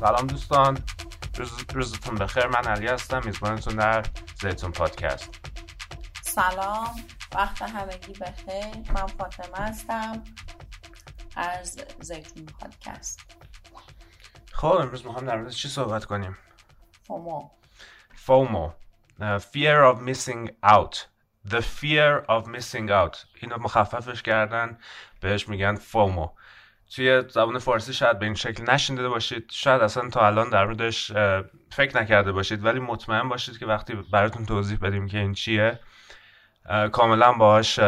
[0.00, 0.78] سلام دوستان.
[1.34, 2.46] روز روزتون بخیر.
[2.46, 3.20] من علی هستم.
[3.24, 4.06] میزبانتون در
[4.40, 5.30] زیتون پادکست.
[6.22, 6.94] سلام.
[7.34, 8.92] وقت همگی بخیر.
[8.94, 10.24] من فاطمه هستم.
[11.36, 13.20] از زیتون پادکست.
[14.52, 16.38] خب امروز می‌خوام در مورد چی صحبت کنیم؟
[17.02, 17.50] فومو.
[18.26, 18.72] FOMO
[19.20, 20.96] uh, Fear of Missing Out.
[21.48, 23.26] The Fear of Missing Out.
[23.40, 24.78] اینو مخففش کردن.
[25.20, 26.28] بهش میگن فومو.
[26.94, 29.50] توی زبان فارسی شاید به این شکل نشینده باشید.
[29.50, 31.12] شاید اصلا تا الان در موردش
[31.70, 35.78] فکر نکرده باشید ولی مطمئن باشید که وقتی براتون توضیح بدیم که این چیه
[36.92, 37.78] کاملا باهاش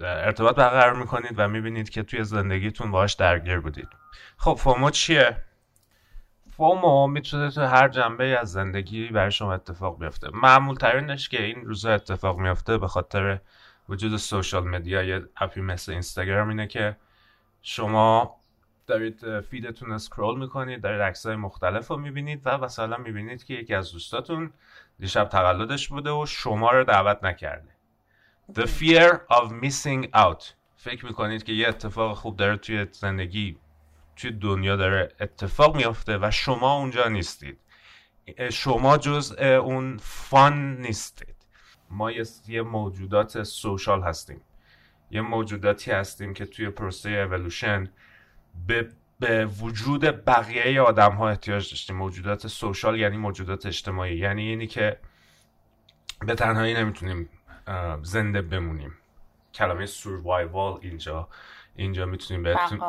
[0.00, 3.88] ارتباط برقرار می‌کنید و می‌بینید که توی زندگیتون باهاش درگیر بودید.
[4.36, 5.36] خب فومو چیه؟
[6.56, 10.28] فومو می‌تونه تو هر جنبه از زندگی برای شما اتفاق بیفته.
[10.32, 13.38] معمول ترینش که این روزا اتفاق میفته به خاطر
[13.88, 16.96] وجود social media یه app ی مثل اینستاگرام اینه که
[17.62, 18.40] شما
[18.86, 23.74] دارید feed تون scroll می‌کنید دارید عکسای مختلف رو می‌بینید و مثلا می‌بینید که یکی
[23.74, 24.52] از دوستاتون
[24.98, 27.70] دیشب تولدش بوده و شما رو دعوت نکرده.
[28.52, 30.44] The fear of missing out.
[30.76, 33.58] فکر می‌کنید که یه اتفاق خوب داره توی زندگی
[34.16, 37.58] توی دنیا داره اتفاق میافته و شما اونجا نیستید.
[38.52, 41.36] شما جز اون fun نیستید.
[41.90, 42.10] ما
[42.48, 44.40] یه موجودات سوشال هستیم.
[45.10, 47.90] یه موجوداتی هستیم که توی پروسه اولوشن
[48.66, 48.88] به,
[49.20, 51.96] به وجود بقیه آدم ها احتیاج داشتیم.
[51.96, 54.16] موجودات سوشال یعنی موجودات اجتماعی.
[54.16, 54.98] یعنی اینی که
[56.20, 57.30] به تنهایی نمی‌تونیم
[58.02, 58.94] زنده بمونیم.
[59.54, 61.28] کلمه سوروایوال اینجا
[61.76, 62.80] اینجا می‌تونیم بهتون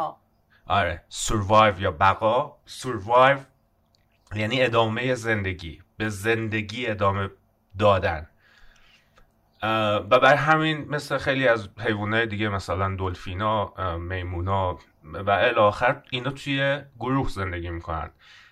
[0.66, 2.58] آره سوروایو یا بقا.
[2.66, 3.38] سوروایو
[4.36, 5.82] یعنی ادامه زندگی.
[5.98, 7.30] به زندگی ادامه
[7.80, 8.29] دادن.
[9.64, 16.82] و بر همین مثل خیلی از حیوانات دیگه مثلا دلفینا میمونا و الاخر اینا توی
[17.00, 18.12] گروه زندگی می‌کنن.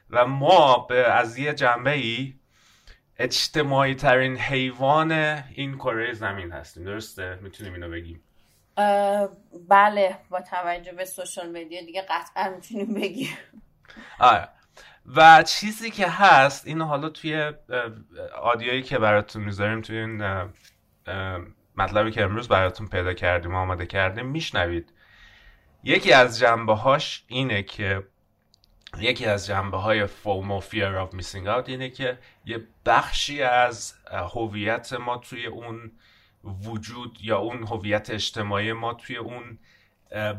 [0.09, 2.34] و ما به از یه جنبه ای
[3.17, 6.84] اجتماعی ترین حیوان این کره زمین هستیم.
[6.84, 8.23] درسته؟ می‌تونیم اینو بگیم.
[9.69, 13.38] بله با توجه به سوشال مدیا دیگه قطعا می‌تونیم بگیم.
[14.19, 14.50] آره.
[15.16, 17.51] و چیزی که هست اینو حالا توی
[18.41, 20.22] audio هایی که براتون می‌ذاریم توی این
[21.78, 24.94] مطلبی که امروز براتون پیدا کردیم آماده کردیم میشنوید.
[25.84, 28.03] یکی از جنبه هاش اینه که
[29.00, 34.94] یکی از جنبه های FOMO Fear Of Missing Out اینه که یه بخشی از هویت
[34.94, 35.91] ما توی اون
[36.44, 39.59] وجود یا اون هویت اجتماعی ما توی اون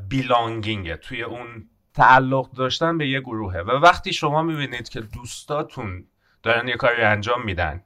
[0.09, 3.61] بیلانگینگه توی اون تعلق داشتن به یه گروهه.
[3.61, 6.07] و وقتی شما می‌بینید که دوستاتون
[6.43, 7.83] دارن یه کاری انجام میدن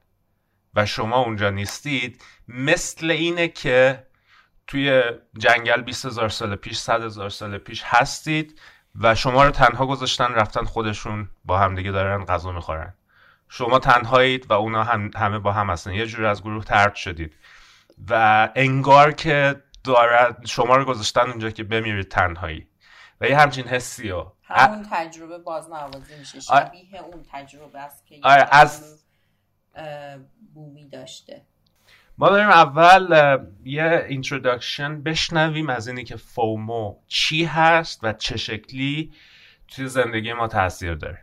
[0.75, 4.07] و شما اونجا نیستید مثل اینه که
[4.67, 5.03] توی
[5.37, 8.59] جنگل 20 هزار سال پیش 100 هزار سال پیش هستید
[9.01, 12.93] و شما رو تنها گذاشتن رفتن خودشون با همدیگه دارن غذا می‌خورن.
[13.49, 15.93] شما تنهایید و اونا هم همه با هم هستن.
[15.93, 17.35] یه جور از گروه ترد شدید.
[18.09, 22.67] و انگار که دارد شما رو گذاشتن اونجا که بمیرید تنهایی.
[23.21, 26.39] و یه همچین حسی و همون تجربه بازنوازی میشه.
[26.39, 28.19] شبیه اون تجربه است که
[28.51, 29.02] از
[30.53, 31.41] بومی داشته
[32.17, 39.13] ما داریم اول یه introduction بشنویم از اینی که FOMO چی هست و چه شکلی
[39.67, 41.19] توی زندگی ما تاثیر داره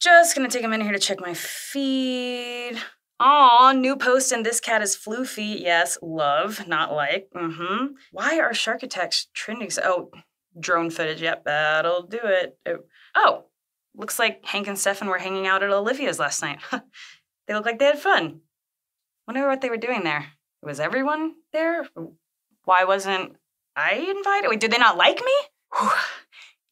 [0.00, 2.76] Just gonna take a minute here to check my feed.
[3.20, 5.58] Aw, new post and this cat is floofy.
[5.60, 7.28] Yes, love, not like.
[7.34, 7.94] Mm-hmm.
[8.12, 9.70] Why are shark attacks trending?
[9.82, 10.10] Oh,
[10.60, 11.22] drone footage.
[11.22, 12.58] Yep, that'll do it.
[13.14, 13.46] Oh,
[13.96, 16.58] Looks like Hank and Stefan were hanging out at Olivia's last night.
[17.46, 18.40] they look like they had fun.
[19.26, 20.26] Wonder what they were doing there.
[20.62, 21.86] Was everyone there?
[22.64, 23.36] Why wasn't
[23.76, 24.48] I invited?
[24.48, 25.32] Wait, did they not like me?
[25.78, 25.90] Whew.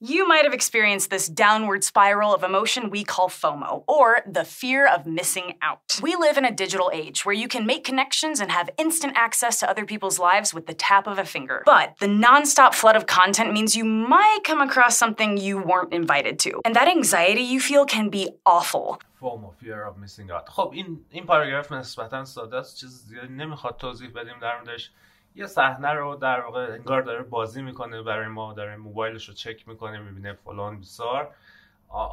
[0.01, 4.85] You might have experienced this downward spiral of emotion we call FOMO, or the fear
[4.85, 5.99] of missing out.
[6.03, 9.59] We live in a digital age where you can make connections and have instant access
[9.59, 11.63] to other people's lives with the tap of a finger.
[11.65, 16.37] But the nonstop flood of content means you might come across something you weren't invited
[16.45, 16.61] to.
[16.63, 19.01] And that anxiety you feel can be awful.
[19.19, 20.47] FOMO, fear of missing out.
[20.49, 24.91] خب این این پاراگراف نسبتا ساده است چیز زیادی نمیخواد توضیح بدیم در موردش
[25.34, 29.68] یه صحنه رو در واقع انگار داره بازی می‌کنه برای ما داره موبایلش رو چک
[29.68, 31.34] می‌کنه می‌بینه فلان بیسار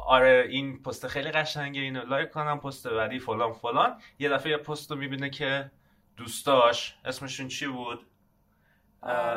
[0.06, 4.00] آره این پست خیلی قشنگه اینو لایک کنم پست بعدی فلان فلان.
[4.18, 5.70] یه دفعه یه پست رو می‌بینه که
[6.16, 8.06] دوستاش اسمشون چی بود؟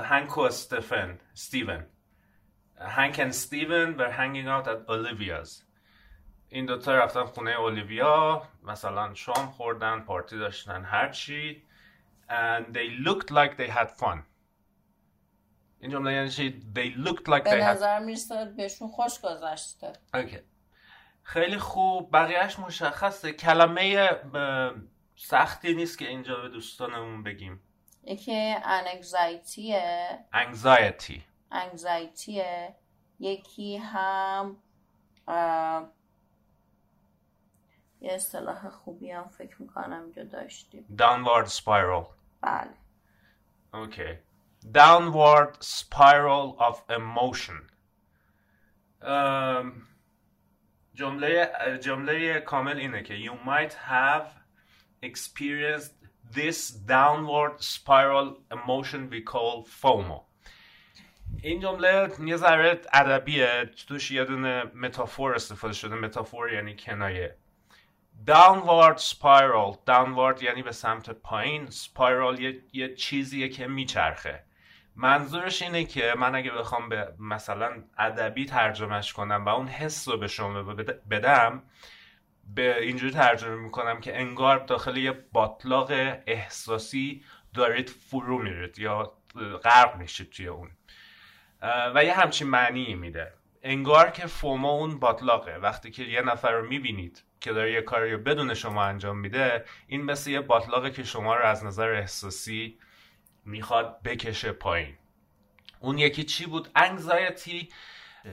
[0.03, 1.85] هنک و استفن ستیون
[2.77, 5.63] هنک and ستیون were hanging out at Olivia's.
[6.50, 11.63] این دوتا رفتن خونه اولیویا مثلا شام خوردن پارتی داشتن هرچی
[12.30, 14.24] and they looked like they had fun.
[15.80, 16.62] این جمله یعنی چی?
[16.75, 19.94] They looked like به they نظر می‌رسه بهشون خوش گذشته.
[20.14, 20.40] اوکی
[21.24, 22.10] خیلی خوب.
[22.14, 23.31] بقیهش مشخصه.
[23.31, 24.10] کلمه
[25.16, 27.62] سختی نیست که اینجا به دوستانمون بگیم.
[28.04, 31.22] یکی انگزایتیه anxiety.
[31.52, 32.76] انگزایتیه
[33.19, 34.58] یکی هم
[38.04, 40.86] یه اصطلاح خوبی هم فکر می‌کنم اینجا داشتیم.
[40.98, 42.06] Downward spiral.
[42.42, 42.70] بله.
[43.74, 44.18] اوکی
[44.74, 47.72] downward spiral of emotion.
[49.02, 49.88] ام،
[50.94, 51.52] جمله
[51.82, 54.28] جمله کامل اینه که you might have
[55.06, 55.94] experienced
[56.32, 60.22] this downward spiral emotion we call FOMO.
[61.42, 63.72] این جمله یه ذره ادبیه.
[63.88, 65.96] توش یه دونه متافور استفاده شده.
[65.96, 67.38] متافور یعنی کنایه.
[68.27, 69.77] Downward spiral.
[69.88, 71.68] Downward یعنی به سمت پایین.
[71.68, 74.44] Spiral یه, یه چیزیه که میچرخه.
[74.95, 80.18] منظورش اینه که من اگه بخوام به مثلا ادبی ترجمهش کنم و اون حس رو
[80.18, 81.63] به شما بد- بدم
[82.56, 85.92] به اینجوری ترجمه می‌کنم که انگار داخل یه باطلاق
[86.27, 87.24] احساسی
[87.54, 89.13] دارید فرو میرید یا
[89.63, 90.71] غرق میشید توی اون.
[91.95, 93.33] و یه همچین معنی میده.
[93.63, 95.56] انگار که فوما اون باطلاقه.
[95.56, 99.66] وقتی که یه نفر رو می‌بینید که داره یه کاری رو بدون شما انجام میده
[99.88, 102.80] این مثل یه باطلاقه که شما رو از نظر احساسی
[103.45, 104.98] می‌خواد بکشه پایین.
[105.80, 107.69] اون یکی چی بود؟ انگزایتی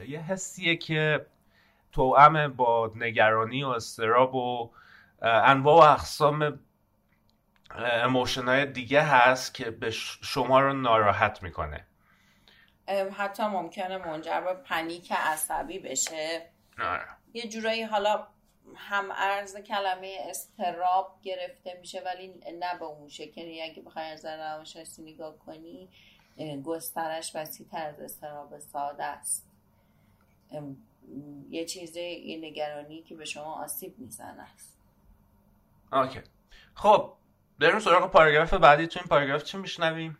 [0.09, 1.27] یه حسیه که
[1.93, 4.73] توأم با نگرانی و استراب و
[5.23, 6.61] انواع و اقسام
[7.75, 11.87] اموشن های دیگه هست که به شما رو ناراحت می‌کنه.
[13.17, 16.51] حتی ممکنه منجر به پنیک عصبی بشه.
[17.33, 18.27] یه جورایی حالا
[18.77, 22.29] هم ارز کلمه استراب گرفته میشه ولی
[22.61, 25.89] نه به اون شکلی اگه بخوای از روانشناسی نگاه کنی
[26.65, 29.47] گسترش وسیع تر از استراب ساده است.
[31.51, 34.43] یه چیزی یه نگرانی که به شما آسیب می‌زنه.
[34.43, 34.79] است
[36.75, 37.13] خب
[37.59, 38.87] بریم سراغ پاراگراف بعدی.
[38.87, 40.19] تو این پاراگراف چی میشنویم؟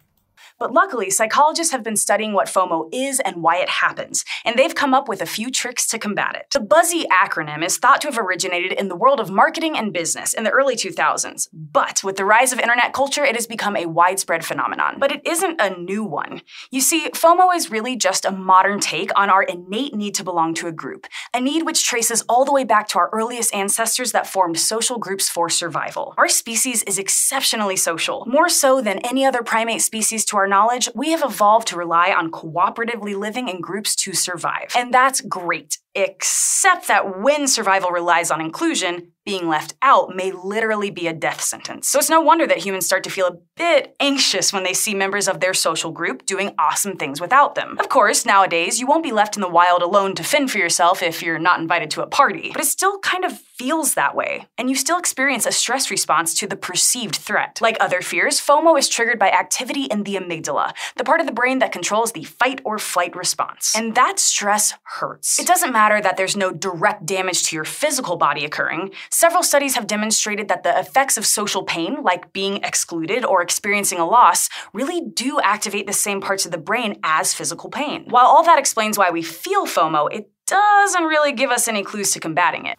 [0.59, 4.75] But luckily, psychologists have been studying what FOMO is and why it happens, and they've
[4.75, 6.47] come up with a few tricks to combat it.
[6.53, 10.35] The Buzzy acronym is thought to have originated in the world of marketing and business
[10.35, 13.87] in the early 2000s, but with the rise of internet culture, it has become a
[13.87, 14.97] widespread phenomenon.
[14.99, 16.43] But it isn't a new one.
[16.71, 20.55] You see, FOMO is really just a modern take on our innate need to belong
[20.55, 24.13] to a group, a need which traces all the way back to our earliest ancestors
[24.13, 26.15] that formed social groups for survival.
[26.17, 30.89] Our species is exceptionally social, more so than any other primate species to our knowledge,
[30.95, 34.73] we have evolved to rely on cooperatively living in groups to survive.
[34.77, 35.79] And that's great.
[35.95, 41.41] Except that when survival relies on inclusion, being left out may literally be a death
[41.41, 41.89] sentence.
[41.89, 44.93] So it's no wonder that humans start to feel a bit anxious when they see
[44.93, 47.79] members of their social group doing awesome things without them.
[47.79, 51.01] Of course, nowadays, you won't be left in the wild alone to fend for yourself
[51.01, 54.47] if you're not invited to a party, but it still kind of feels that way.
[54.59, 57.61] And you still experience a stress response to the perceived threat.
[57.61, 61.33] Like other fears, FOMO is triggered by activity in the amygdala, the part of the
[61.33, 63.77] brain that controls the fight or flight response.
[63.77, 65.39] And that stress hurts.
[65.39, 68.93] It doesn't matter that there's no direct damage to your physical body occurring.
[69.20, 74.00] Several studies have demonstrated that the effects of social pain, like being excluded or experiencing
[74.00, 78.06] a loss, really do activate the same parts of the brain as physical pain.
[78.10, 82.12] While all that explains why we feel FOMO, it doesn't really give us any clues
[82.14, 82.78] to combating it.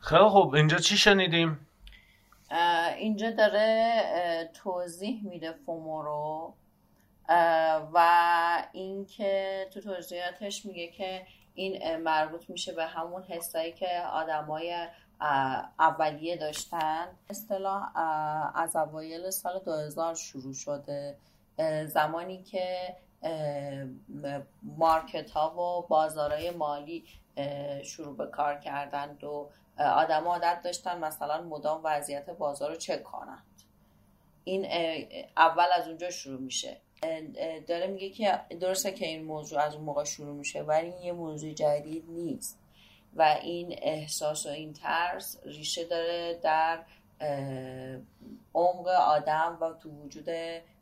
[0.00, 1.66] خیلی خب اینجا چی شنیدیم
[2.50, 6.54] اه، اینجا داره اه، توضیح میده فومو رو
[7.28, 7.98] اه، و
[8.72, 14.88] اینکه تو توضیحاتش میگه که این اه، مربوط میشه به همون حسایی که آدمای اه،
[15.79, 17.07] اولیه داشتن.
[17.29, 17.97] اصطلاح
[18.55, 21.17] از اوایل سال 2000 شروع شده.
[21.85, 22.95] زمانی که
[24.63, 27.03] مارکت ها و بازارهای مالی
[27.83, 33.43] شروع به کار کردند و آدم عادت داشتن مثلا مدام وضعیت بازار رو چک کنند.
[34.43, 34.65] این
[35.37, 36.77] اول از اونجا شروع میشه.
[37.67, 41.11] داره میگه که درسته که این موضوع از اون موقع شروع میشه ولی این یه
[41.11, 42.59] موضوع جدید نیست.
[43.15, 46.83] و این احساس و این ترس ریشه داره در
[48.53, 50.29] عمق آدم و تو وجود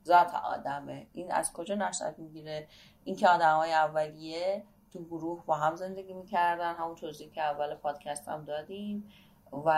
[0.05, 1.07] ذات آدمه.
[1.13, 2.67] این از کجا نشأت می‌گیره؟
[3.03, 4.63] اینکه آدم های اولیه
[4.93, 9.11] تو گروه با هم زندگی می‌کردن همون توضیح که اول پادکست هم دادیم
[9.51, 9.69] و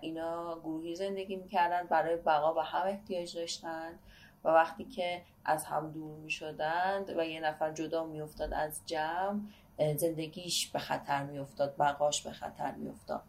[0.00, 3.98] اینا گروهی زندگی می‌کردن برای بقا به هم احتیاج داشتن
[4.44, 9.40] و وقتی که از هم دور می‌شدند و یه نفر جدا میافتاد از جمع
[9.78, 13.22] زندگیش به خطر میافتاد بقاش به خطر میافتاد.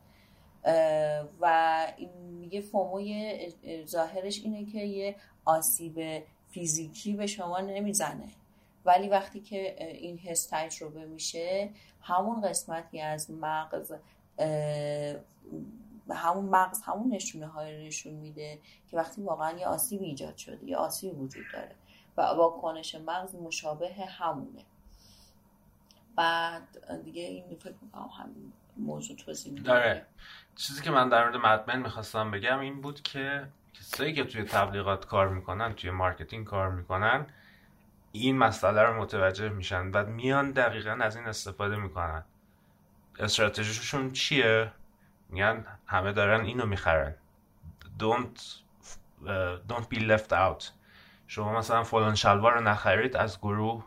[1.42, 1.88] و
[2.40, 3.40] میگه فوموی
[3.86, 8.28] ظاهرش اینه که یه آسیب فیزیکی به شما نمی‌زنه.
[8.86, 11.70] ولی وقتی که این حس تجربه میشه
[12.02, 13.94] همون قسمتی از مغز
[16.10, 18.60] همون مغز همون نشونه های نشون میده
[18.92, 21.76] که وقتی واقعا یه آسیب ایجاد شده یه آسیب وجود داره.
[22.18, 24.62] و واکنش مغز مشابه همونه.
[26.16, 26.68] بعد
[27.04, 30.06] دیگه این فکر می‌کنم همین موضوع توضیح داره
[30.56, 34.44] چیزی که من در مورد Mad Men می‌خواستم بگم این بود که کسایی که توی
[34.44, 37.26] تبلیغات کار می‌کنن توی marketing کار می‌کنن
[38.12, 42.24] این مسئله رو متوجه میشن و میان دقیقا از این استفاده می‌کنن.
[43.20, 44.72] استراتژیشون چیه؟
[45.30, 47.16] میگن همه دارن اینو می‌خرن.
[48.00, 48.40] Don't
[49.70, 50.64] don't be left out.
[51.28, 53.86] شما مثلا فلان شلوار رو نخرید از گروه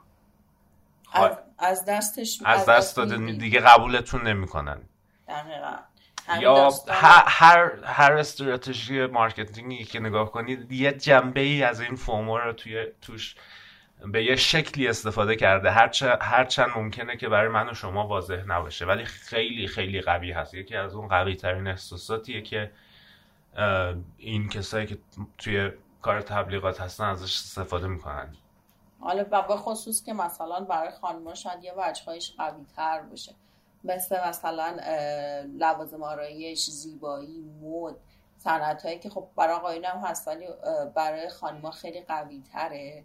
[1.16, 4.82] از, از دستش از دست داده دیگه قبولتون نمی‌کنن.
[5.28, 5.76] دقیقا.
[6.40, 12.38] یا هر هر استراتژی marketing ی که نگاه کنید یه جنبه ای از این FOMO
[12.38, 13.34] رو توی توش
[14.06, 15.70] به یه شکلی استفاده کرده.
[16.20, 18.86] هر چند ممکنه که برای من و شما واضح نباشه.
[18.86, 20.54] ولی خیلی خیلی قوی هست.
[20.54, 22.70] یکی از اون قوی ترین احساساتیه که
[24.18, 24.98] این کسایی که
[25.38, 25.70] توی
[26.02, 28.34] کار تبلیغات هستن ازش استفاده می‌کنن.
[29.00, 33.34] حالا به خصوص که مثلا برای خانم‌ها شاید یه وجهایش قوی تر باشه.
[33.84, 34.76] مثل مثلا
[35.58, 37.96] لوازم آرایش زیبایی مد
[38.38, 40.46] صنعت که خب برای آقایون هم هست ولی
[40.94, 43.04] برای خانم‌ها خیلی قوی تره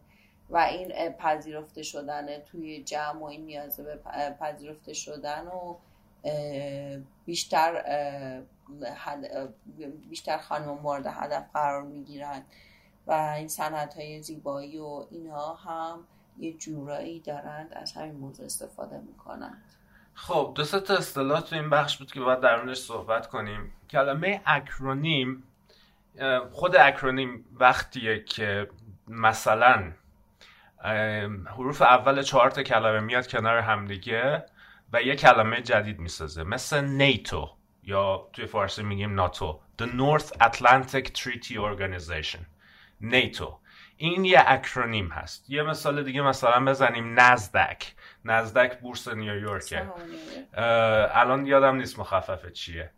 [0.49, 3.95] و این پذیرفته شدن توی جمع و این نیازه به
[4.39, 5.75] پذیرفته شدن و
[7.25, 7.83] بیشتر
[10.09, 12.43] بیشتر خانم مورد هدف قرار می‌گیرن.
[13.07, 15.99] و این صنعت های زیبایی و اینها هم
[16.37, 19.63] یه جورایی دارند از همین موضوع استفاده می‌کنند.
[20.13, 23.73] خب دو تا اصطلاح تو این بخش بود که باید در موردش صحبت کنیم.
[23.89, 25.43] کلمه اکرونیم
[26.51, 28.69] خود اکرونیم وقتیه که
[29.07, 29.91] مثلا
[31.45, 34.45] حروف اول چهار تا کلمه میاد کنار همدیگه
[34.93, 36.43] و یه کلمه جدید می‌سازه.
[36.43, 37.49] مثل نیتو
[37.83, 39.59] یا توی فارسی میگیم ناتو.
[39.81, 42.39] The North Atlantic Treaty Organization.
[43.01, 43.59] نیتو
[43.97, 45.49] این یه اکرونیم هست.
[45.49, 47.95] یه مثال دیگه مثلا بزنیم نزدک.
[48.25, 49.91] نزدک بورس نیویورکه
[51.13, 52.91] الان یادم نیست مخففه چیه.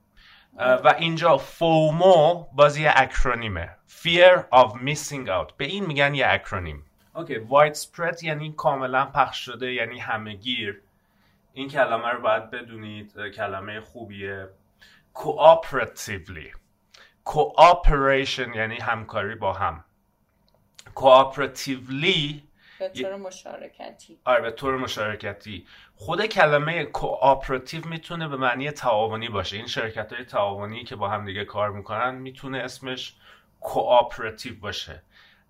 [0.57, 3.69] و اینجا فومو باز یه اکرونیمه.
[3.88, 5.53] Fear of Missing Out.
[5.57, 6.86] به این میگن یه اکرونیم.
[7.15, 7.38] Okay.
[7.38, 10.81] Widespread یعنی کاملا پخش شده یعنی همهگیر
[11.53, 14.50] این کلمه رو باید بدونید کلمه خوبیه.
[15.15, 16.55] Cooperatively.
[17.29, 19.83] Cooperation یعنی همکاری با هم.
[20.95, 22.41] Cooperatively
[22.79, 24.19] به طور مشارکتی.
[24.25, 25.67] آره به طور مشارکتی.
[25.95, 29.57] خود کلمه cooperative می‌تونه به معنی تعاونی باشه.
[29.57, 33.15] این شرکت های تعاونی که با هم دیگه کار می‌کنن می‌تونه اسمش
[33.60, 35.03] cooperative باشه.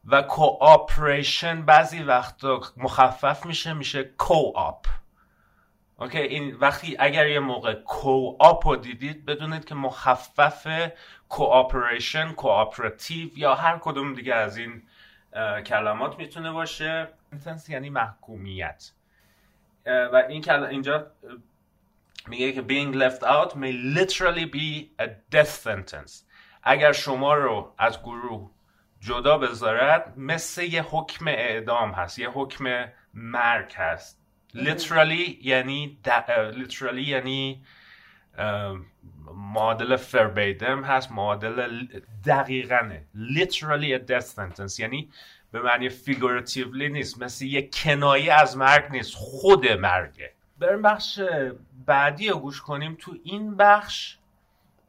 [0.06, 4.86] و cooperation بعضی وقتا مخفف میشه میشه co-op
[6.00, 10.92] okay؟ این وقتی اگر یه موقع co-op رو دیدید بدونید که مخفف
[11.30, 14.82] cooperation cooperative یا هر کدوم دیگه از این
[15.66, 17.08] کلمات می‌تونه باشه.
[17.32, 18.92] Sentence یعنی محکومیت.
[19.86, 21.08] و این اینجا
[22.28, 26.12] میگه که being left out may literally be a death sentence.
[26.64, 28.52] اگر شما رو از گروه
[29.00, 34.20] جدا بذارد مثل یه حکم اعدام هست یه حکم مرگ هست.
[34.56, 35.98] literally یعنی
[36.52, 37.64] literally یعنی
[39.36, 41.86] معادل فربیدم هست معادل
[42.26, 43.04] دقیقنه.
[43.16, 44.80] Literally a death sentence.
[44.80, 45.10] یعنی
[45.52, 47.24] به معنی figuratively نیست.
[47.24, 49.16] مثل یه کنایه از مرگ نیست.
[49.16, 50.34] خود مرگه.
[50.60, 51.20] بریم بخش
[51.86, 52.98] بعدی رو گوش کنیم.
[53.00, 54.18] تو این بخش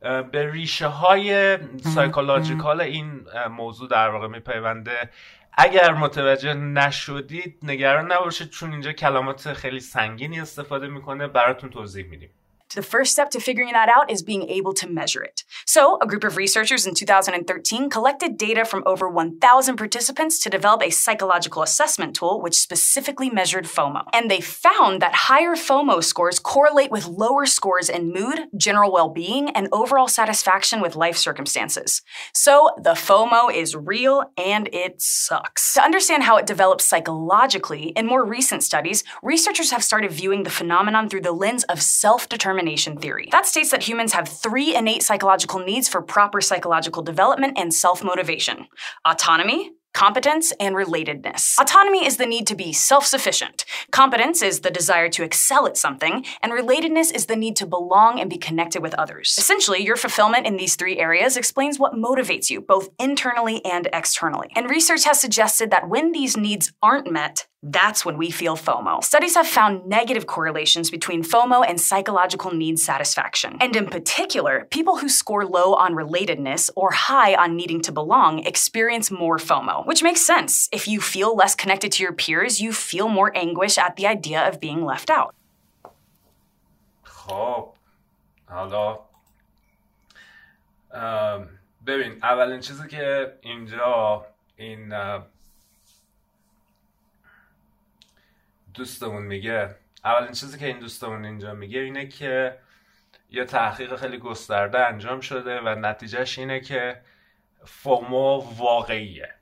[0.00, 1.58] به ریشه های
[1.94, 3.20] سایکولوژیکال این
[3.50, 5.10] موضوع در واقع میپیونده.
[5.52, 11.26] اگر متوجه نشدید نگران نباشید چون اینجا کلمات خیلی سنگینی استفاده می‌کنه.
[11.26, 12.30] براتون توضیح میدیم.
[12.74, 15.44] The first step to figuring that out is being able to measure it.
[15.64, 20.82] So, a group of researchers in 2013 collected data from over 1,000 participants to develop
[20.82, 24.04] a psychological assessment tool which specifically measured FOMO.
[24.12, 29.08] And they found that higher FOMO scores correlate with lower scores in mood, general well
[29.08, 32.02] being, and overall satisfaction with life circumstances.
[32.32, 35.74] So, the FOMO is real and it sucks.
[35.74, 40.50] To understand how it develops psychologically, in more recent studies, researchers have started viewing the
[40.50, 43.28] phenomenon through the lens of self determination determination theory.
[43.32, 48.04] That states that humans have three innate psychological needs for proper psychological development and self
[48.04, 48.66] motivation
[49.04, 51.54] autonomy, competence, and relatedness.
[51.58, 53.64] Autonomy is the need to be self sufficient.
[53.90, 58.20] Competence is the desire to excel at something, and relatedness is the need to belong
[58.20, 59.34] and be connected with others.
[59.36, 64.50] Essentially, your fulfillment in these three areas explains what motivates you, both internally and externally.
[64.54, 69.03] And research has suggested that when these needs aren't met, That's when we feel FOMO.
[69.03, 73.57] Studies have found negative correlations between FOMO and psychological need satisfaction.
[73.59, 78.39] And in particular, people who score low on relatedness or high on needing to belong
[78.45, 80.69] experience more FOMO, which makes sense.
[80.71, 84.47] If you feel less connected to your peers, you feel more anguish at the idea
[84.47, 85.35] of being left out.
[87.03, 87.73] خب
[88.45, 88.99] حالا
[91.85, 94.93] ببین اولین چیزی که اینجا این
[98.74, 99.74] دوستمون میگه.
[100.04, 102.58] اولین چیزی که این دوستمون اینجا میگه اینه که
[103.30, 107.00] یه تحقیق خیلی گسترده انجام شده و نتیجهش اینه که
[107.64, 109.34] FOMO واقعیه.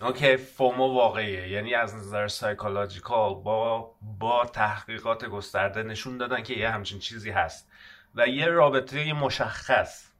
[0.00, 1.48] Okay FOMO واقعیه.
[1.48, 7.70] یعنی از نظر psychological با با تحقیقات گسترده نشون دادن که یه همچین چیزی هست
[8.14, 10.10] و یه رابطه مشخص.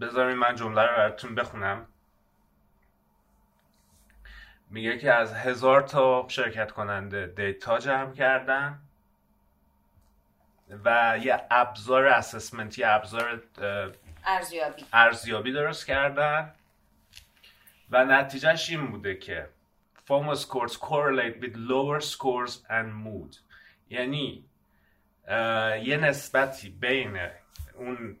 [0.00, 1.86] بذارین من جمله رو براتون بخونم.
[4.76, 8.78] میگه که از هزار تا شرکت کننده دیتا جمع کردن
[10.84, 13.42] و یه ابزار اسسمنت یه ابزار
[14.24, 14.84] ارزیابی.
[14.92, 16.52] ارزیابی درست کردن
[17.90, 19.48] و نتیجهش این بوده که
[20.08, 23.36] FOMO scores correlate with lower scores and mood.
[23.90, 24.44] یعنی
[25.82, 27.18] یه نسبتی بین
[27.74, 28.16] اون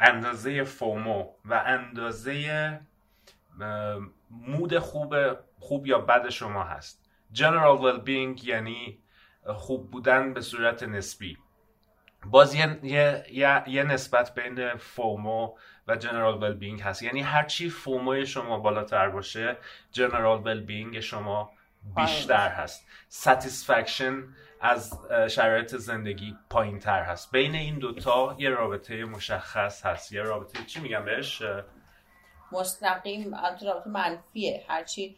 [0.00, 2.80] اندازه فومو و اندازه
[4.30, 5.14] مود خوب
[5.58, 7.04] خوب یا بد شما هست.
[7.34, 8.98] General well-being یعنی
[9.46, 11.38] خوب بودن به صورت نسبی.
[12.26, 15.54] باز یه, یه،, یه،, نسبت بین فومو
[15.88, 17.02] و جنرال ویل بینگ هست.
[17.02, 19.56] یعنی هرچی فومو شما بالاتر باشه
[19.92, 21.50] جنرال ویل بینگ شما
[21.96, 22.86] بیشتر هست.
[23.08, 24.24] Satisfaction
[24.60, 27.32] از شرایط زندگی پایین تر هست.
[27.32, 30.12] بین این دوتا یه رابطه مشخص هست.
[30.12, 31.42] یه رابطه چی میگم بهش؟
[32.52, 33.34] مستقیم
[33.66, 34.64] رابطه منفیه.
[34.68, 35.16] هرچی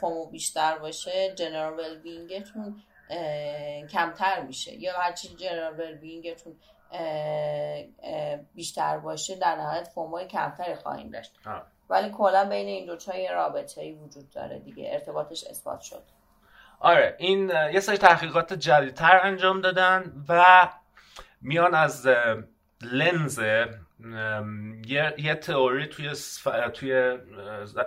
[0.00, 2.82] FOMO بیشتر باشه general well-being تون
[3.92, 4.74] کمتر میشه.
[4.74, 6.56] یا هرچی general well-being تون
[8.54, 11.32] بیشتر باشه در نهایت FOMO کمتری خواهیم داشت.
[11.90, 14.90] ولی کلا بین این دو یه رابطه ای وجود داره دیگه.
[14.92, 16.02] ارتباطش اثبات شد.
[16.80, 20.44] آره این یه سری تحقیقات جدیدتر انجام دادن و
[21.40, 22.06] میان از
[22.82, 23.38] لنز
[24.86, 26.10] یه, یه تئوری توی
[26.74, 27.18] توی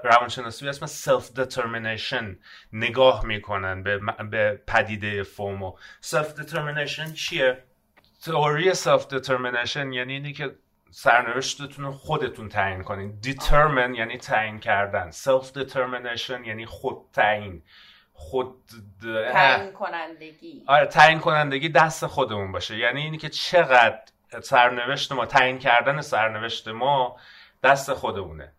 [0.04, 2.40] روانشناسی به اسم self-determination
[2.74, 4.00] نگاه می‌کنن به,
[4.32, 7.64] به پدیده FOMO self-determination چیه؟
[8.26, 10.56] تئوری self-determination یعنی اینی که
[10.92, 13.20] سرنوشتتون رو خودتون تعیین کنین.
[13.24, 15.12] determine یعنی تعیین کردن.
[15.12, 17.64] self determination یعنی خود تعیین.
[18.14, 18.56] خود
[19.34, 20.64] تعیین کنندگی.
[20.68, 22.78] آره تعیین کنندگی دست خودمون باشه.
[22.78, 24.00] یعنی اینی که چقدر
[24.42, 27.18] سرنوشت ما تعیین کردن سرنوشت ما
[27.64, 28.52] دست خودمونه.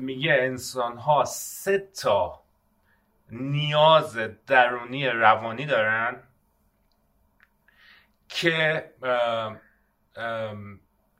[0.00, 2.42] میگه انسان ها سه تا
[3.30, 6.22] نیاز درونی روانی دارن
[8.28, 8.90] که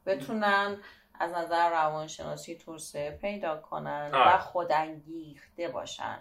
[0.06, 0.76] بتونن
[1.20, 6.18] از نظر روانشناسی توسعه پیدا کنن و خودانگیخته باشن.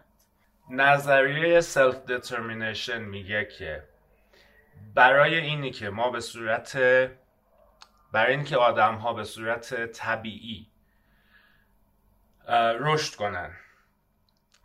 [0.69, 3.84] نظریه self-determination میگه که
[4.95, 6.78] برای اینی که ما به صورت
[8.15, 10.67] برای اینکه آدم ها به صورت طبیعی
[12.80, 13.51] رشد کنن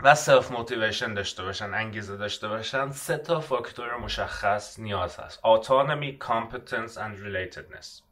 [0.00, 5.40] و self-motivation داشته باشن انگیزه داشته باشن سه تا فاکتور مشخص نیاز هست.
[5.40, 8.02] Autonomy, competence and relatedness.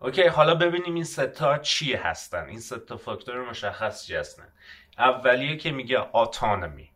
[0.00, 2.48] Okay حالا ببینیم این سه تا چی هستن.
[2.48, 4.48] این سه تا فاکتور مشخص چی هستن؟
[4.98, 6.88] اولیه که میگه autonomy.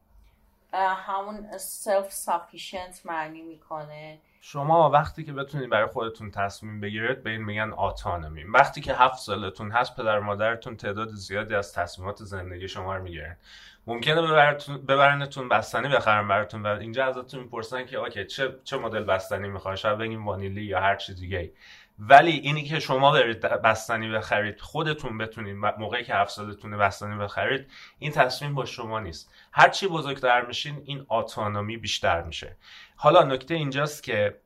[0.72, 4.18] همون self-sufficient معنی می‌کنه.
[4.48, 9.18] شما وقتی که بتونید برای خودتون تصمیم بگیرید به این میگن autonomy وقتی که هفت
[9.18, 13.36] سالتون هست پدر مادرتون تعداد زیادی از تصمیمات زندگی شما رو می‌گیرن.
[13.86, 14.22] ممکنه
[14.88, 19.76] ببرنتون بستنی بخرن براتون و اینجا ازتون می‌پرسن که okay چه چه مدل بستنی می‌خوای؟
[19.76, 21.52] شاید بگیم وانیلی یا هر چیز دیگه
[21.98, 27.70] ولی اینی که شما برید بستنی بخرید خودتون بتونید موقعی که هفت سالتون بستنی بخرید
[27.98, 29.30] این تصمیم با شما نیست.
[29.52, 32.56] هر چی بزرگتر میشین این آتانومی بیشتر میشه.
[32.96, 34.40] حالا نکته اینجاست که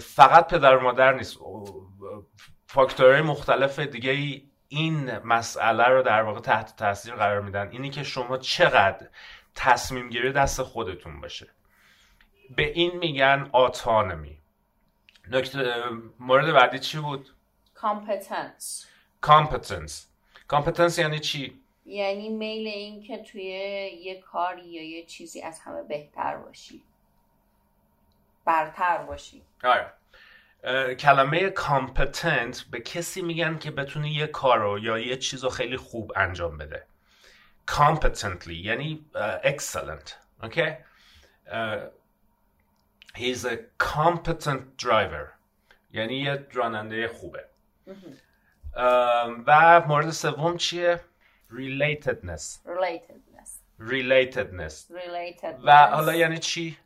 [0.00, 1.38] فقط پدر و مادر نیست.
[2.66, 7.68] فاکتورهای مختلف دیگه این مسئله رو در واقع تحت تاثیر قرار میدن.
[7.70, 9.06] اینی که شما چقدر
[9.54, 11.46] تصمیم گیری دست خودتون باشه.
[12.56, 14.38] به این میگن autonomy
[15.30, 15.82] نکته
[16.20, 17.30] مورد بعدی چی بود؟
[17.74, 18.86] کامپتنس
[19.20, 20.08] کامپتنس
[20.48, 23.42] کامپتنس یعنی چی؟ یعنی میل این که توی
[24.02, 26.82] یه کاری یا یه چیزی از همه بهتر باشی.
[28.44, 29.42] برتر باشی.
[29.64, 29.92] آره.
[30.94, 35.76] کلمه competent به کسی میگن که بتونه یه کار رو یا یه چیز رو خیلی
[35.76, 36.86] خوب انجام بده.
[37.70, 39.04] Competently یعنی
[39.42, 40.10] excellent.
[40.42, 40.72] Okay
[41.46, 41.90] uh,
[43.16, 45.26] he's a competent driver.
[45.90, 47.44] یعنی یه راننده خوبه.
[49.46, 51.00] و مورد سوم چیه؟
[51.50, 52.42] Relatedness.
[52.66, 53.50] Relatedness.
[53.80, 54.74] Relatedness.
[54.90, 55.64] Relatedness.
[55.64, 56.76] و حالا یعنی چی؟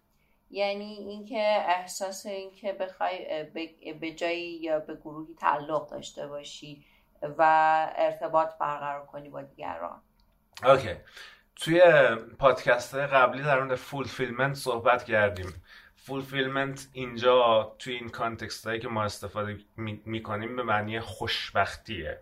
[0.51, 3.45] یعنی اینکه احساس اینکه بخوای
[4.01, 6.85] به- جایی یا به گروهی تعلق داشته باشی
[7.23, 7.43] و
[7.97, 10.01] ارتباط برقرار کنی با دیگران.
[10.65, 10.95] Okay.
[11.57, 11.83] توی
[12.39, 15.63] پادکست قبلی در مورد fulfillment صحبت کردیم.
[16.03, 22.21] Fulfillment اینجا توی این context هایی که ما استفاده می- می‌کنیم به معنی خوشبختیه.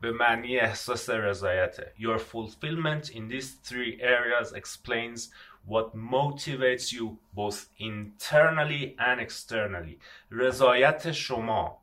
[0.00, 1.92] به معنی احساس رضایته.
[1.98, 5.20] Your fulfillment in these three areas explains
[5.68, 9.98] what motivates you both internally and externally.
[10.30, 11.82] رضایت شما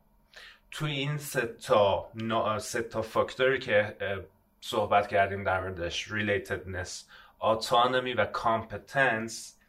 [0.70, 2.10] توی این سه تا
[2.58, 3.96] سه فاکتوری که
[4.60, 6.90] صحبت کردیم در موردش relatedness
[7.40, 9.61] autonomy و competence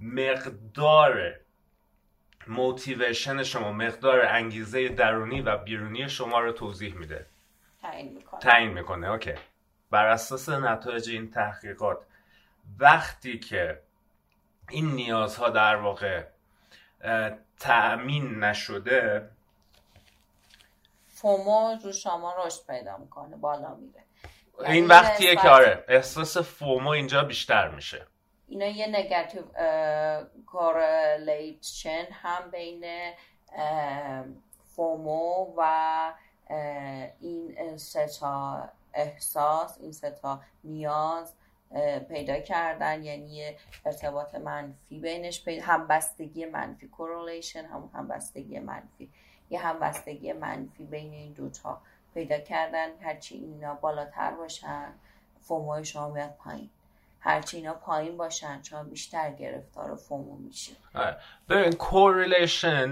[0.00, 1.34] مقدار
[2.46, 7.26] موتیویشن شما مقدار انگیزه درونی و بیرونی شما رو توضیح میده.
[7.82, 8.40] تعیین می‌کنه.
[8.40, 9.34] تعیین می‌کنه اوکی.
[9.90, 11.98] بر اساس نتایج این تحقیقات
[12.78, 13.82] وقتی که
[14.70, 16.24] این نیازها در واقع
[17.58, 19.30] تأمین نشده
[21.08, 24.02] FOMO رو شما رشد پیدا می‌کنه بالا میره.
[24.60, 28.06] یعنی این یه وقتیه که آره احساس FOMO اینجا بیشتر میشه.
[28.48, 29.42] اینا یه negative
[30.46, 32.84] correlation هم بین
[34.64, 36.12] FOMO و
[37.20, 41.34] این سه تا احساس این سه تا نیاز
[42.08, 43.04] پیدا کردن.
[43.04, 43.56] یعنی
[43.86, 49.10] ارتباط منفی بینش پیدا همبستگی منفی correlation هم همبستگی منفی.
[49.50, 51.82] یه همبستگی منفی بین این دوتا
[52.14, 52.88] پیدا کردن.
[53.00, 54.92] هرچی اینا بالاتر باشن
[55.40, 56.70] FOMO شما میاد پایین.
[57.20, 60.72] هرچی اینا پایین باشن شما بیشتر گرفتار FOMO میشه.
[60.94, 61.16] آره.
[61.48, 62.90] ببین correlation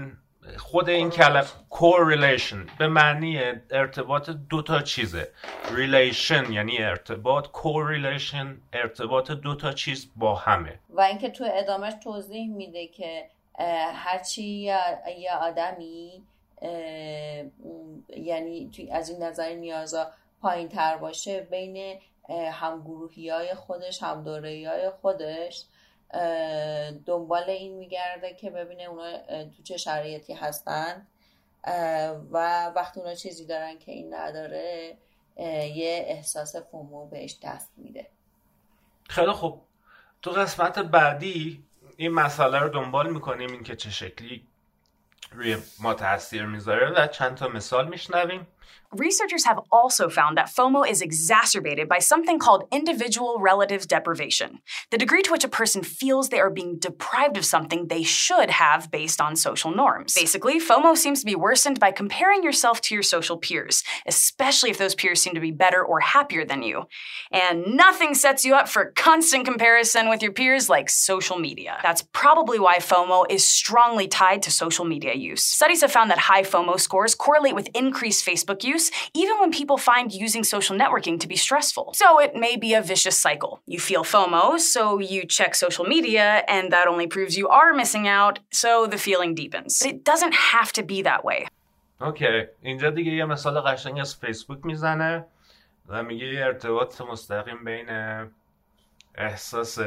[0.57, 5.31] خود این کلمه correlation به معنی ارتباط دو تا چیزه.
[5.71, 10.79] relation یعنی ارتباط correlation ارتباط دو تا چیز با همه.
[10.89, 13.29] و اینکه تو ادامهش توضیح میده که
[13.93, 16.23] هرچی یه آدمی
[18.17, 20.07] یعنی از این نظر نیازا
[20.41, 25.65] پایین تر باشه بین همگروهی های خودش همدورهی های خودش
[27.05, 31.07] دنبال این میگرده که ببینه اونا تو چه شرایطی هستن.
[32.31, 34.97] و وقتی اونا چیزی دارن که این نداره
[35.75, 38.07] یه احساس فومو بهش دست میده.
[39.09, 39.61] خیلی خوب.
[40.21, 41.63] تو قسمت بعدی
[41.97, 44.47] این مسئله رو دنبال می‌کنیم این که چه شکلی
[45.31, 48.47] روی ما تاثیر می‌ذاره و چند تا مثال میشنویم.
[48.91, 54.97] Researchers have also found that FOMO is exacerbated by something called individual relative deprivation, the
[54.97, 58.89] degree to which a person feels they are being deprived of something they should have
[58.91, 60.13] based on social norms.
[60.13, 64.77] Basically, FOMO seems to be worsened by comparing yourself to your social peers, especially if
[64.77, 66.85] those peers seem to be better or happier than you.
[67.31, 71.77] And nothing sets you up for constant comparison with your peers like social media.
[71.83, 75.43] That's probably why FOMO is strongly tied to social media use.
[75.43, 79.78] Studies have found that high FOMO scores correlate with increased Facebook use, even when people
[79.90, 81.86] find using social networking to be stressful.
[81.94, 83.52] So it may be a vicious cycle.
[83.66, 88.06] You feel FOMO, so you check social media, and that only proves you are missing
[88.08, 89.72] out, so the feeling deepens.
[89.80, 91.40] But it doesn't have to be that way.
[92.00, 95.26] اوکی اینجا دیگه یه مثال قشنگ از فیسبوک میزنه
[95.88, 97.86] و میگه یه ارتباط مستقیم بین
[99.14, 99.78] احساس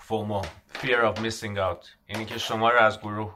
[0.00, 0.42] فومو
[0.74, 3.34] fear of missing out اینی که شما رو از گروه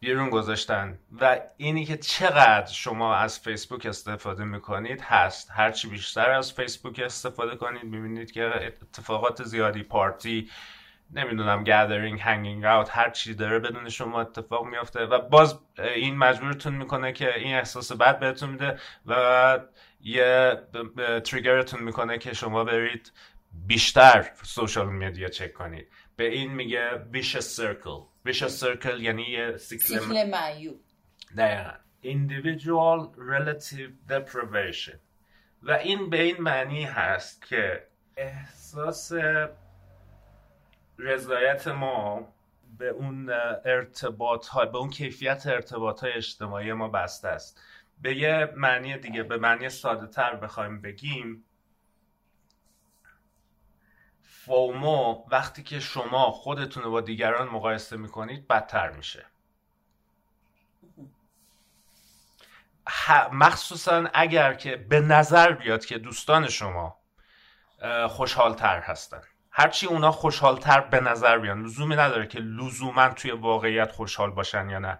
[0.00, 0.98] بیرون گذاشتن.
[1.20, 5.50] و اینی که چقدر شما از فیسبوک استفاده می‌کنید هست.
[5.54, 10.50] هرچی بیشتر از فیسبوک استفاده کنید می‌بینید که اتفاقات زیادی پارتی
[11.10, 15.04] نمی‌دونم گادرینگ هنگینگ اوت هر چی داره بدون شما اتفاق میافته.
[15.04, 19.58] و باز این مجبورتون می‌کنه که این احساس بد بهتون میده و
[20.00, 20.58] یه
[21.24, 23.12] تریگرتون می‌کنه که شما برید
[23.66, 25.88] بیشتر سوشال مدیا چک کنید.
[26.16, 28.17] به این میگه vicious circle.
[28.28, 30.80] Vicious circle یعنی یه سیکل سیکل معیوب.
[31.36, 31.72] دقیقا.
[32.04, 34.96] Individual relative deprivation.
[35.62, 37.86] و این به این معنی هست که
[38.16, 39.12] احساس
[40.98, 42.28] رضایت ما
[42.78, 43.30] به اون
[43.64, 47.60] ارتباط های به اون کیفیت ارتباط های اجتماعی ما بسته است.
[48.02, 51.44] به یه معنی دیگه به معنی ساده تر بخوایم بگیم
[54.48, 59.26] فومو وقتی که شما خودتون رو با دیگران مقایسه می‌کنید بدتر میشه.
[63.32, 66.98] مخصوصا اگر که به نظر بیاد که دوستان شما
[68.08, 69.20] خوشحالتر هستن.
[69.50, 71.62] هرچی اونا خوشحالتر به نظر بیان.
[71.62, 74.98] لزومی نداره که لزوما توی واقعیت خوشحال باشن یا نه.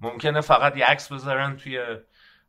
[0.00, 1.96] ممکنه فقط یه عکس بذارن توی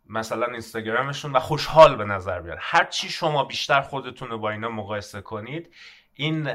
[0.06, 5.22] مثلا اینستاگرامشون و خوشحال به نظر بیان هرچی شما بیشتر خودتون رو با اینا مقایسه
[5.22, 5.74] کنید
[6.22, 6.54] این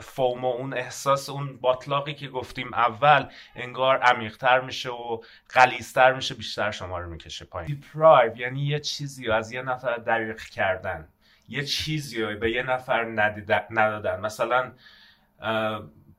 [0.00, 6.34] فوم و اون احساس اون باطلاقی که گفتیم اول انگار عمیقتر میشه و قلیزتر میشه
[6.34, 7.66] بیشتر شما رو می‌کشه پایین.
[7.66, 11.08] دیپرایو یعنی یه چیزی رو از یه نفر دریق کردن.
[11.48, 13.04] یه چیزی رو به یه نفر
[13.70, 14.20] ندادن.
[14.20, 14.72] مثلا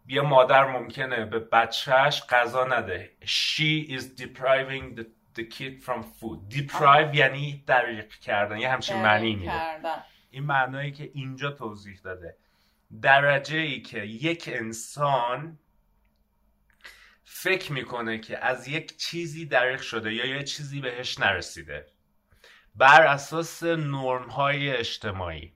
[0.07, 3.11] یه مادر ممکنه به بچهش غذا نده.
[3.21, 6.55] She is depriving the, the kid from food.
[6.55, 8.57] Deprive یعنی دریق کردن.
[8.57, 9.61] یه همچین معنی میده.
[10.31, 12.35] این معنایی که اینجا توضیح داده.
[13.01, 15.59] درجه ای که یک انسان
[17.23, 21.85] فکر می‌کنه که از یک چیزی دریق شده یا یه چیزی بهش نرسیده.
[22.75, 25.53] بر اساس نرم های اجتماعی.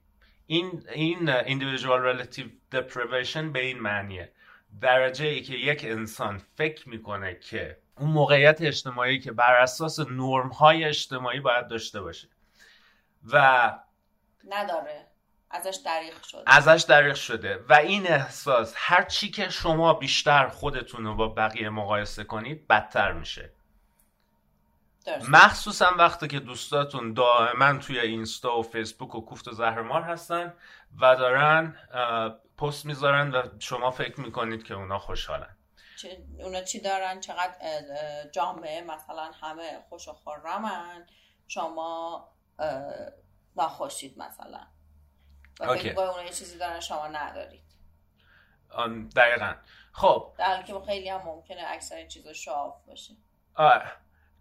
[0.47, 4.31] این این individual relative deprivation به این معنیه.
[4.81, 10.49] درجه ای که یک انسان فکر می‌کنه که اون موقعیت اجتماعی که بر اساس نرم
[10.49, 12.27] های اجتماعی باید داشته باشه.
[13.23, 13.71] و
[14.47, 15.10] نداره.
[15.53, 16.43] ازش دریغ شده.
[16.45, 17.65] ازش دریغ شده.
[17.69, 23.11] و این احساس هر چی که شما بیشتر خودتون رو با بقیه مقایسه کنید بدتر
[23.11, 23.51] میشه.
[25.29, 30.53] مخصوصا وقتی که دوستاتون دائما توی اینستا و فیسبوک و کوفت و زهرمار هستن
[31.01, 31.75] و دارن
[32.57, 35.55] پست می‌ذارن و شما فکر می‌کنید که اونا خوشحالن.
[36.39, 37.55] اونا چی دارن؟ چقدر
[38.31, 41.07] جامعه مثلا همه خوش و خورمن
[41.47, 42.27] شما
[43.55, 44.67] ناخوشید مثلا.
[45.59, 47.61] و فکر اونا یه چیزی دارن شما ندارید.
[49.15, 49.53] دقیقا.
[49.91, 50.33] خب.
[50.37, 53.13] در حالی که خیلی هم ممکنه اکثر این چیزا شاف باشه.
[53.55, 53.83] آه.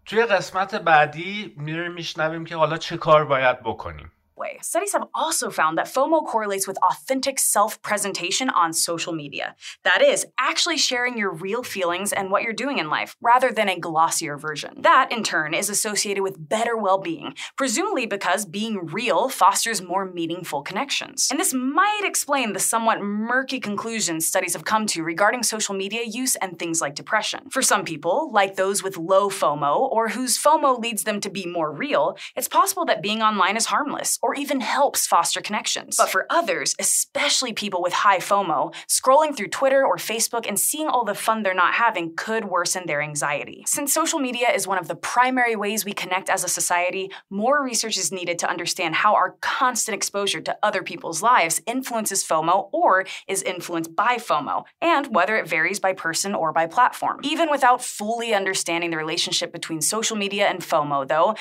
[0.05, 4.11] توی قسمت بعدی میریم میشنویم که حالا چه کار باید بکنیم.
[4.41, 4.57] Way.
[4.61, 9.55] Studies have also found that FOMO correlates with authentic self presentation on social media.
[9.83, 13.69] That is, actually sharing your real feelings and what you're doing in life, rather than
[13.69, 14.81] a glossier version.
[14.81, 20.05] That, in turn, is associated with better well being, presumably because being real fosters more
[20.05, 21.27] meaningful connections.
[21.29, 26.01] And this might explain the somewhat murky conclusions studies have come to regarding social media
[26.03, 27.49] use and things like depression.
[27.51, 31.45] For some people, like those with low FOMO or whose FOMO leads them to be
[31.45, 35.97] more real, it's possible that being online is harmless or even helps foster connections.
[35.97, 40.87] But for others, especially people with high FOMO, scrolling through Twitter or Facebook and seeing
[40.87, 43.63] all the fun they're not having could worsen their anxiety.
[43.67, 47.63] Since social media is one of the primary ways we connect as a society, more
[47.63, 52.69] research is needed to understand how our constant exposure to other people's lives influences FOMO
[52.71, 57.19] or is influenced by FOMO, and whether it varies by person or by platform.
[57.23, 61.35] Even without fully understanding the relationship between social media and FOMO, though.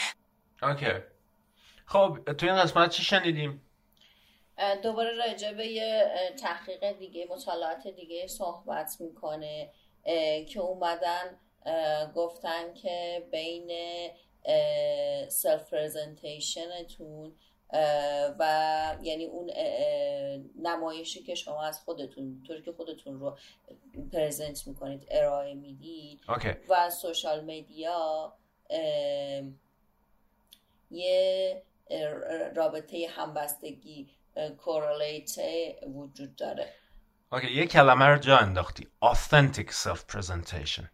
[0.63, 1.03] Okay.
[1.91, 3.63] خب تو این قسمت چی شنیدیم؟
[4.83, 6.11] دوباره راجع به یه
[6.43, 9.71] تحقیق دیگه مطالعات دیگه صحبت می‌کنه
[10.49, 11.39] که اومدن
[12.15, 13.71] گفتن که بین
[15.29, 17.35] self presentation تون
[18.39, 19.51] و یعنی اون
[20.63, 23.39] نمایشی که شما از خودتون طوری که خودتون رو
[24.13, 26.57] present می‌کنید ارائه می‌دید okay.
[26.69, 28.33] و social media
[30.91, 31.63] یه
[32.57, 34.11] رابطه همبستگی
[34.59, 35.31] correlate
[35.95, 36.73] وجود داره.
[37.33, 38.89] Okay یه کلمه رو جا انداختی.
[39.05, 40.85] Authentic self presentation.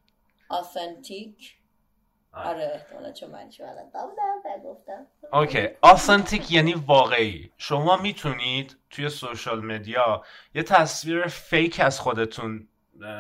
[0.51, 1.45] Authentic.
[2.33, 3.51] آره احتمالا چون من
[4.65, 5.07] گفتم.
[5.33, 7.51] Okay authentic یعنی واقعی.
[7.57, 12.69] شما می‌تونید توی social media یه تصویر fake از خودتون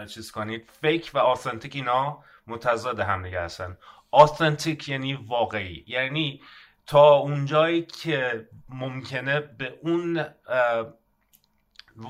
[0.09, 0.71] چیز کنید.
[0.81, 3.79] fake و authentic اینا متضاد هم دیگه هستن.
[4.17, 5.85] Authentic یعنی واقعی.
[5.87, 6.43] یعنی
[6.87, 10.27] تا اونجایی که ممکنه به اون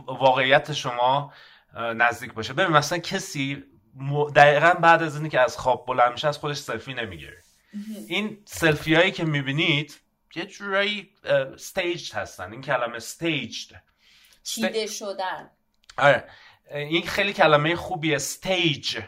[0.06, 1.32] واقعیت شما
[1.74, 2.52] نزدیک باشه.
[2.52, 3.64] ببین مثلا کسی
[4.34, 7.42] دقیقا بعد از اینکه از خواب بلند میشه از خودش سلفی نمی‌گیره.
[8.08, 10.00] این سلفی هایی که می‌بینید
[10.34, 11.10] یه جورایی
[11.56, 12.52] staged هستن.
[12.52, 13.72] این کلمه staged
[14.42, 15.50] چیده شدن.
[15.98, 16.28] آره.
[16.70, 18.98] این خیلی کلمه خوبیه stage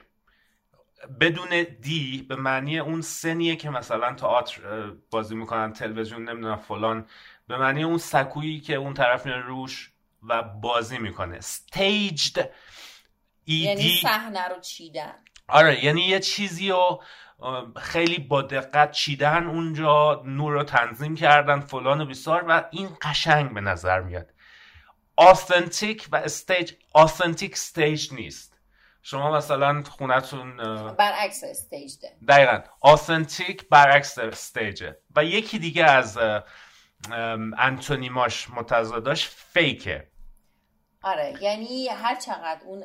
[1.21, 7.07] بدون دی به معنی اون سنیه که مثلا تئاتر بازی می‌کنن تلویزیون نمی‌دونم فلان
[7.49, 9.93] به معنی اون سکویی که اون طرف میره روش
[10.29, 11.41] و بازی می‌کنه.
[11.41, 12.41] Staged
[13.47, 15.15] یعنی صحنه رو چیدن.
[15.49, 17.03] آره یعنی یه چیزی رو
[17.77, 23.55] خیلی با دقت چیدن اونجا نور رو تنظیم کردن فلان و بیسار و این قشنگ
[23.55, 24.31] به نظر میاد.
[25.17, 28.58] Authentic و staged authentic staged نیست.
[29.03, 30.57] شما مثلا خونتون
[30.97, 31.95] برعکس staged
[32.29, 32.61] دقیقا.
[32.81, 36.19] Authentic برعکس staged ه و یکی دیگه از
[37.59, 40.09] antonym اش متضاداش fake ه.
[41.03, 42.85] آره یعنی هر چقدر اون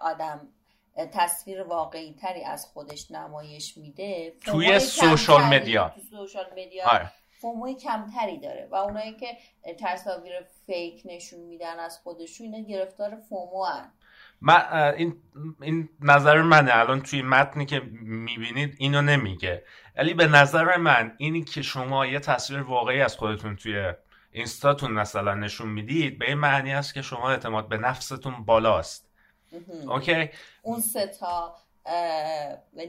[0.00, 0.48] آدم
[1.12, 5.88] تصویر واقعی تری از خودش نمایش میده توی social media.
[5.88, 7.12] توی social media آره.
[7.40, 8.68] FOMO ی کمتری داره.
[8.70, 9.36] و اونایی که
[9.80, 10.32] تصاویر
[10.66, 13.92] فیک نشون میدن از خودشون اینا گرفتار فومو هن.
[14.40, 15.16] من این
[15.60, 16.76] این نظر منه.
[16.76, 19.64] الان توی متنی که می‌بینید اینو نمیگه.
[19.96, 23.92] ولی به نظر من اینی که شما یه تصویر واقعی از خودتون توی
[24.32, 29.08] اینستاتون مثلا نشون می‌دید به این معنی است که شما اعتماد به نفستون بالاست.
[29.88, 30.30] اوکی؟
[30.62, 31.54] اون سه تا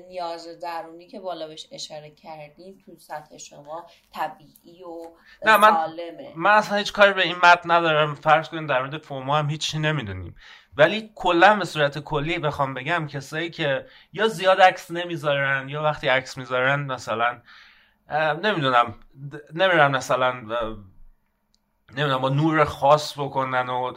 [0.08, 5.12] نیاز درونی که بالا بهش اشاره کردیم تو سطح شما طبیعی و
[5.46, 6.34] نه من سالمه.
[6.36, 8.16] من اصلا هیچ کاری به این متن ندارم.
[8.16, 10.36] فرض کنیم در مورد فوما هم هیچی نمی‌دونیم.
[10.80, 16.08] ولی کلا به صورت کلی بخوام بگم کسایی که یا زیاد عکس نمی‌ذارن یا وقتی
[16.08, 17.42] عکس می‌ذارن مثلا
[18.44, 18.94] نمی‌دونم
[19.54, 20.32] نمیرن مثلا
[21.92, 23.94] نمی‌دونم با نور خاص بکنن و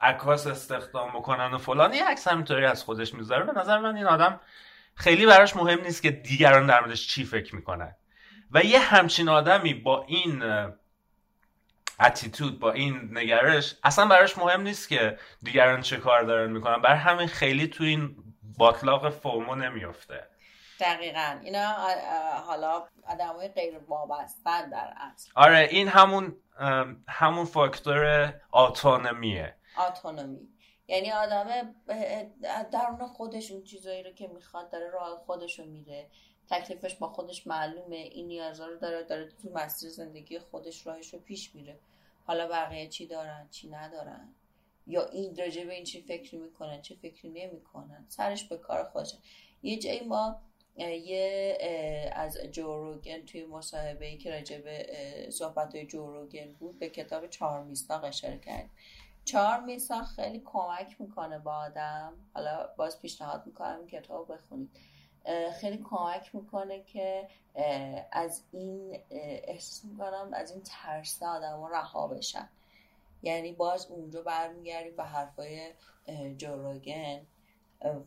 [0.00, 1.94] عکاس استخدام بکنن و فلان.
[1.94, 3.44] یه عکس همینطوری از خودش می‌ذاره.
[3.44, 4.40] به نظر من این آدم
[4.94, 7.94] خیلی براش مهم نیست که دیگران در موردش چی فکر می‌کنن.
[8.50, 10.42] و یه همچین آدمی با این
[12.00, 16.82] اتیتود با این نگرش اصلا براش مهم نیست که دیگران چه کار دارن می‌کنن.
[16.82, 18.16] بر همین خیلی تو این
[18.58, 20.28] باطلاق فومو نمیفته
[20.80, 21.38] دقیقا.
[21.42, 21.74] اینا
[22.46, 22.84] حالا
[23.36, 25.30] های غیر وابستن در اصل.
[25.34, 26.36] آره این همون
[27.08, 30.48] همون فاکتور آتونمیه آتونومی
[30.88, 31.46] یعنی آدم
[32.72, 36.10] درون خودش اون چیزایی رو که می‌خواد داره راه خودش رو میره
[36.50, 37.96] تکلیفش با خودش معلومه.
[37.96, 41.78] این نیازها رو داره داره تو مسیر زندگی خودش راهش رو پیش میره.
[42.26, 44.28] حالا بقیه چی دارن چی ندارن؟
[44.86, 49.18] یا این راجع به این چی فکری می‌کنن چه فکری نمی‌کنن؟ سرش به کار خودشه
[49.62, 50.40] یه جایی ما
[50.76, 51.58] یه
[52.12, 54.86] از جوروگن توی مصاحبه ای که راجع به
[55.30, 58.70] صحبت جوروگن بود به کتاب چهار میستاق اشاره کرد.
[59.24, 62.12] چهار میستاق خیلی کمک می‌کنه با آدم.
[62.34, 64.70] حالا باز پیشنهاد می‌کنم کتاب بخونید.
[65.60, 67.28] خیلی کمک می‌کنه که
[68.12, 72.48] از این احساس می‌کنم از این ترس آدم ها رها بشن.
[73.22, 75.72] یعنی باز اونجا برمیگردیم به حرفای
[76.36, 77.26] جوروگن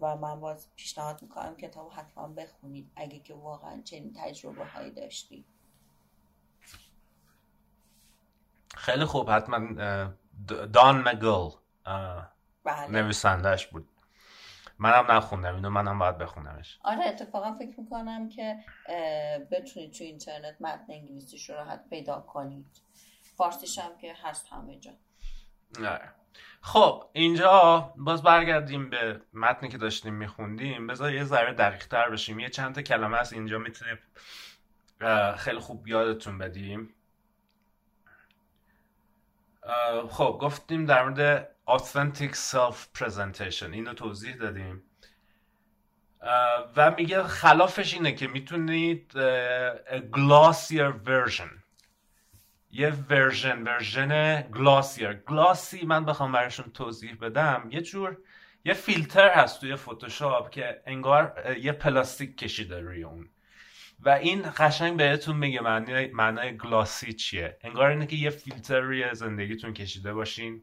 [0.02, 5.46] و من باز پیشنهاد می‌کنم کتاب حتما بخونید اگه که واقعا چنین تجربه هایی داشتید
[8.76, 9.30] خیلی خوب.
[9.30, 9.60] حتما
[10.74, 11.50] دان مگل
[12.64, 12.88] بله.
[12.88, 13.90] نویسندهش بود.
[14.80, 16.80] منم نخوندم اینو منم باید بخونمش.
[16.84, 18.60] آره اتفاقا فکر می‌کنم که
[19.52, 22.82] بتونید تو اینترنت متن انگلیسیش رو راحت پیدا کنید.
[23.38, 24.92] فارسیش هم که هست همه جا.
[25.80, 26.12] آره.
[26.62, 30.88] خب اینجا باز برگردیم به متنی که داشتیم میخوندیم.
[30.88, 32.40] بذار یه ذره دقیق تر بشیم.
[32.40, 33.98] یه چند تا کلمه هست اینجا می‌تونیم
[35.38, 36.94] خیلی خوب یادتون بدیم.
[40.10, 44.84] خب گفتیم در مورد authentic self presentation اینو توضیح دادیم.
[46.76, 49.12] و میگه خلافش اینه که می‌تونید
[50.12, 51.50] glossier version.
[52.72, 57.68] یه version version glossier glossy من بخوام براشون توضیح بدم.
[57.72, 58.18] یه جور
[58.66, 63.30] یه فیلتر هست توی فتوشاپ که انگار یه پلاستیک کشیده روی اون.
[64.00, 67.58] و این قشنگ بهتون میگه معنی معنای گلاسی چیه.
[67.62, 70.62] انگار اینه که یه فیلتر روی زندگیتون کشیده باشین.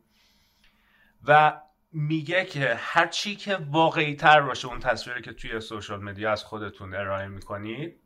[1.27, 1.61] و
[1.93, 6.45] میگه که هر چی که واقعی تر باشه اون تصویری که توی سوشال مدیا از
[6.45, 8.01] خودتون ارائه می‌کنید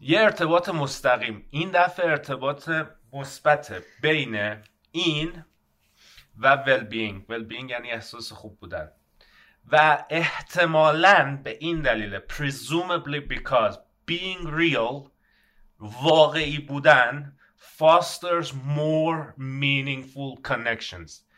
[0.00, 1.46] یه ارتباط مستقیم.
[1.50, 2.70] این دفعه ارتباط
[3.12, 4.56] مثبت بین
[4.92, 5.44] این
[6.38, 8.90] و ول بینگ ول بینگ یعنی احساس خوب بودن.
[9.72, 13.76] و احتمالا به این دلیل presumably because
[14.10, 15.10] being real
[15.78, 17.36] واقعی بودن
[17.78, 21.29] fosters more meaningful connections.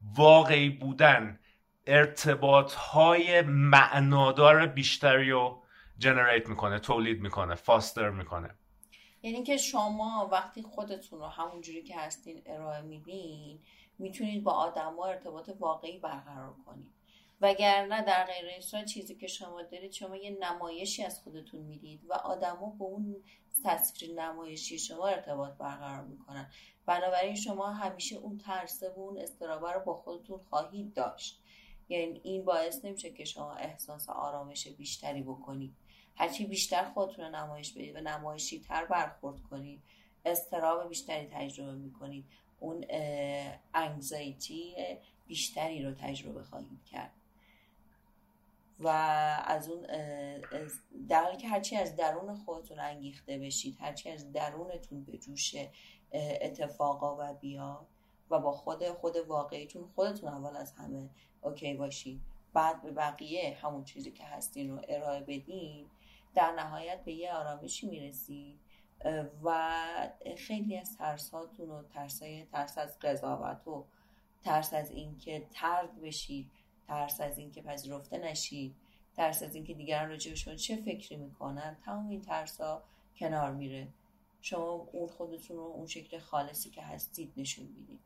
[0.00, 1.38] واقعی بودن
[1.86, 5.62] ارتباط های معنادار بیشتری رو
[5.98, 8.54] جنریت می‌کنه تولید می‌کنه فاستر می‌کنه.
[9.22, 13.58] یعنی که شما وقتی خودتون رو همونجوری که هستین ارائه میدین
[13.98, 16.97] می‌تونید با آدما ارتباط واقعی برقرار کنید.
[17.40, 22.12] وگرنه در غیر این چیزی که شما دارید شما یه نمایشی از خودتون می‌دید و
[22.12, 23.16] آدما با اون
[23.64, 26.50] تصویر نمایشی شما ارتباط برقرار می‌کنن.
[26.86, 31.40] بنابراین شما همیشه اون ترسه و اون استرابه رو با خودتون خواهید داشت.
[31.88, 35.74] یعنی این باعث نمیشه که شما احساس آرامش بیشتری بکنید.
[36.16, 39.82] هرچی بیشتر خودتون رو نمایش بدید و نمایشی تر برخورد کنید
[40.24, 42.24] استراب بیشتری تجربه می‌کنید
[42.60, 42.84] اون
[43.74, 44.74] انگزایتی
[45.26, 47.12] بیشتری رو تجربه خواهید کرد.
[48.80, 48.88] و
[49.44, 49.86] از اون
[51.08, 55.54] در حالی که هرچی از درون خودتون انگیخته بشید هرچی از درونتون به جوش
[56.12, 57.86] اتفاقا و بیاد
[58.30, 61.10] و با خود خود واقعیتون خودتون اول از همه
[61.42, 62.20] اوکی باشید.
[62.52, 65.86] بعد به بقیه همون چیزی که هستین رو ارائه بدین
[66.34, 68.58] در نهایت به یه آرامشی می‌رسید.
[69.44, 69.74] و
[70.36, 73.84] خیلی از ترساتون و ترسای ترس از قضاوت و
[74.44, 76.50] ترس از اینکه ترد بشید.
[76.88, 78.74] ترس از اینکه پذیرفته نشید
[79.16, 80.08] ترس از اینکه دیگران
[80.46, 82.82] به چه فکری می‌کنن تمام این ترسا
[83.16, 83.88] کنار میره.
[84.42, 88.00] شما اون خودتون رو اون شکل خالصی که هستید نشون می‌دید.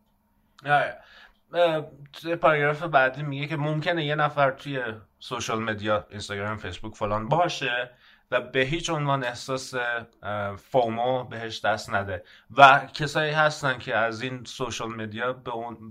[2.12, 4.82] توی پاراگراف بعدی میگه که ممکنه یه نفر توی
[5.18, 7.90] social media اینستاگرام فیسبوک فلان باشه.
[8.32, 9.74] و به هیچ عنوان احساس
[10.70, 12.24] FOMO بهش دست نده.
[12.56, 15.32] و کسایی هستن که از این social media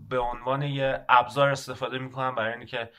[0.10, 2.90] به عنوان یه ابزار استفاده می‌کنن برای اینکه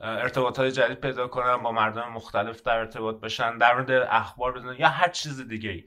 [0.00, 4.88] ارتباطات جدید پیدا کنن با مردم مختلف در ارتباط بشن در مورد اخبار بدونن یا
[4.88, 5.84] هر چیز دیگه ای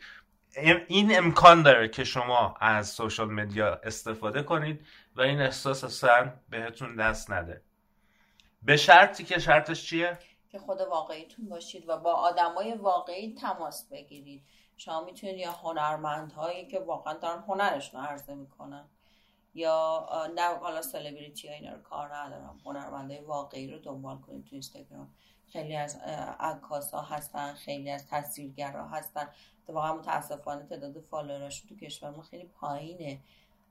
[0.88, 4.86] این امکان داره که شما از social media استفاده کنید
[5.16, 7.62] و این احساس اصلا بهتون دست نده.
[8.62, 10.18] به شرطی که شرطش چیه؟
[10.50, 14.44] که خود واقعیتون باشید و با آدمای واقعی تماس بگیرید.
[14.78, 18.86] شما می‌تونید یا هنرمندهایی که واقعا دارن هنرشون عرضه می‌کنن
[19.54, 24.50] یا نه حالا سلبریتی ها اینا رو کار ندارم هنرمنده واقعی رو دنبال کنید تو
[24.52, 25.14] اینستاگرام.
[25.52, 25.96] خیلی از
[26.40, 29.30] عکاس ها هستن خیلی از تصویرگرا هستن.
[29.68, 33.20] واقعا متاسفانه تعداد فالووراشون تو کشور ما خیلی پایینه.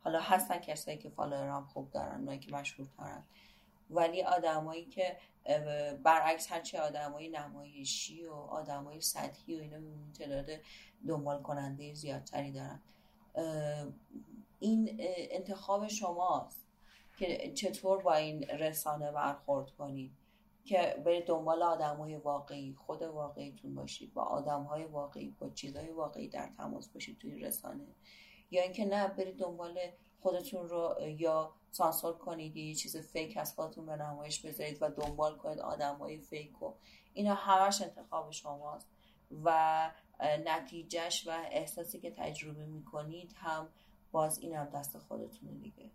[0.05, 3.25] حالا هستن کسایی که فالوورام خوب دارن اونایی که مشهورترن.
[3.91, 5.17] ولی آدمایی که
[6.03, 9.79] برعکس هرچی آدمای نمایشی و آدمای سطحی و اینا
[10.19, 10.59] تعداد
[11.09, 12.81] دنبال کننده زیادتری دارن.
[14.61, 14.97] این
[15.31, 16.67] انتخاب شماست
[17.19, 20.13] که چطور با این رسانه برخورد کنید
[20.65, 25.91] که برید دنبال آدم های واقعی خود واقعیتون باشید با آدم های واقعی با چیزهای
[25.91, 27.87] واقعی در تماس باشید توی رسانه.
[28.51, 29.79] یا اینکه نه برید دنبال
[30.21, 35.37] خودتون رو یا سانسور کنید یه چیز فیک از خودتون به نمایش بذارید و دنبال
[35.37, 36.75] کنید آدم های فیک و
[37.13, 38.89] اینا همش انتخاب شماست
[39.45, 39.91] و
[40.21, 43.69] نتیجهش و احساسی که تجربه می‌کنید هم
[44.13, 45.91] باز این هم دست خودتون دیگه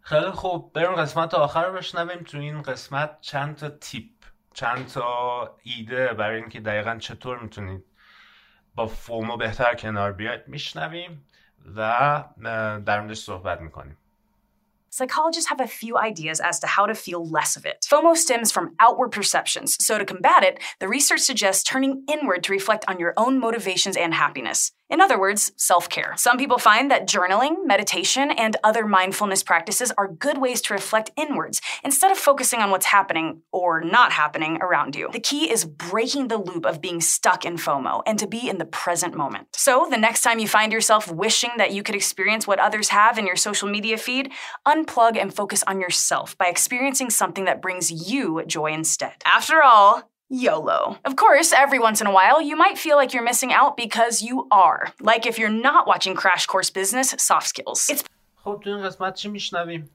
[0.00, 0.72] خیلی خوب.
[0.72, 2.22] بریم قسمت آخر رو بشنویم.
[2.22, 4.10] تو این قسمت چند تا تیپ
[4.54, 7.84] چند تا ایده برای اینکه دقیقا چطور می‌تونید
[8.74, 11.26] با فومو بهتر کنار بیاید میشنویم.
[11.75, 12.23] و
[12.85, 13.97] در موردش صحبت میکنیم
[14.91, 17.85] Psychologists have a few ideas as to how to feel less of it.
[17.89, 22.51] FOMO stems from outward perceptions, so to combat it, the research suggests turning inward to
[22.51, 24.71] reflect on your own motivations and happiness.
[24.90, 26.12] In other words, self care.
[26.16, 31.10] Some people find that journaling, meditation, and other mindfulness practices are good ways to reflect
[31.16, 35.08] inwards instead of focusing on what's happening or not happening around you.
[35.10, 38.58] The key is breaking the loop of being stuck in FOMO and to be in
[38.58, 39.48] the present moment.
[39.54, 43.18] So, the next time you find yourself wishing that you could experience what others have
[43.18, 44.32] in your social media feed,
[44.66, 49.14] unplug and focus on yourself by experiencing something that brings you joy instead.
[49.24, 50.97] After all, YOLO.
[51.05, 54.21] Of course, every once in a while, you might feel like you're missing out because
[54.21, 54.93] you are.
[55.01, 57.89] Like if you're not watching Crash Course Business Soft Skills.
[57.89, 58.03] It's
[58.43, 59.89] خب تو این قسمت چی میشنویم؟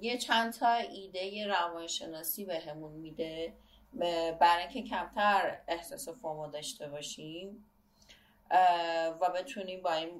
[0.00, 3.52] یه چند تا ایده روانشناسی بهمون میده
[4.40, 7.64] برای اینکه کمتر احساس فومو داشته باشیم
[9.20, 10.10] و بتونیم با این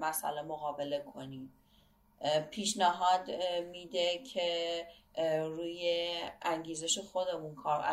[0.00, 1.52] مسئله مقابله کنیم
[2.50, 3.30] پیشنهاد
[3.70, 4.86] میده که
[5.17, 6.11] روی
[6.41, 7.83] انگیزش خودمون کار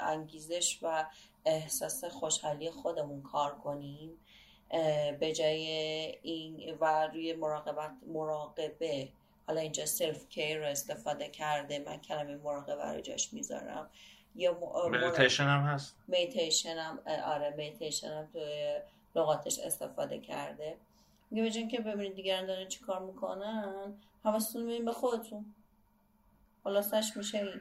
[0.00, 1.06] انگیزش و
[1.44, 4.10] احساس خوشحالی خودمون کار کنیم.
[5.20, 5.66] به جای
[6.22, 9.08] این و روی مراقبت مراقبه
[9.46, 13.90] حالا اینجا self care رو استفاده کرده من کلمه مراقبه رو جاش می‌ذارم.
[14.34, 14.58] یا
[14.90, 15.96] مدیتیشن هم هست.
[16.08, 18.80] مدیتیشن هم آره مدیتیشن هم توی
[19.14, 20.76] لغاتش استفاده کرده.
[21.30, 23.94] میگه که ببینید دیگران دارن چی کار می‌کنن
[24.24, 25.54] حواستون به خودتون.
[26.64, 27.60] خلاصش میشه این.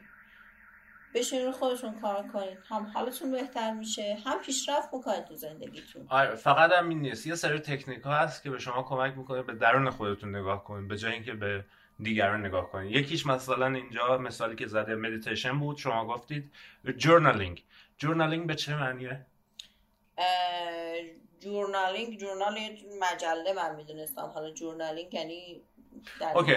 [1.13, 6.07] بشین رو خودتون کار کنید هم حالتون بهتر میشه هم پیشرفت می‌کنید تو زندگیتون.
[6.09, 7.27] آره فقط هم این نیست.
[7.27, 10.87] یه سری تکنیک ها هست که به شما کمک می‌کنه به درون خودتون نگاه کنید
[10.87, 11.65] به جای اینکه به
[11.99, 16.51] دیگران نگاه کنید یکیش مثلا اینجا مثالی که زده مدیتیشن بود شما گفتید
[16.97, 17.63] journaling
[17.97, 19.25] journaling به چه معنیه؟
[21.39, 22.59] journaling journal
[23.01, 24.21] مجله من می‌دونستم.
[24.21, 25.61] حالا journaling یعنی
[26.35, 26.55] okay.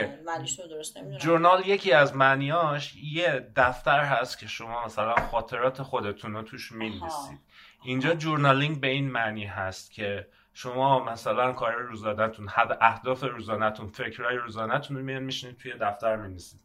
[1.18, 7.38] journal یکی از معنیاش یه دفتر هست که شما مثلا خاطرات خودتون رو توش می‌نویسید.
[7.84, 14.36] اینجا journaling به این معنی هست که شما مثلا کار روزانهتون حتی اهداف روزانهتون فکرهای
[14.36, 16.60] روزانهتون رو میاین میشینید توی دفتر می‌نویسید.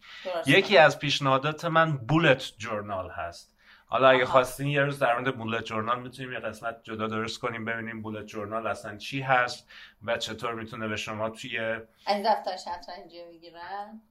[0.45, 3.54] یکی از پیشنهادات من بولت جورنال هست.
[3.87, 7.65] حالا اگه خواستین یه روز در مورد بولت جورنال می‌تونیم یه قسمت جدا درست کنیم
[7.65, 9.69] ببینیم بولت جورنال اصلا چی هست
[10.05, 14.01] و چطور می‌تونه به شما توی از دفتر شطرنجی می‌گیرن؟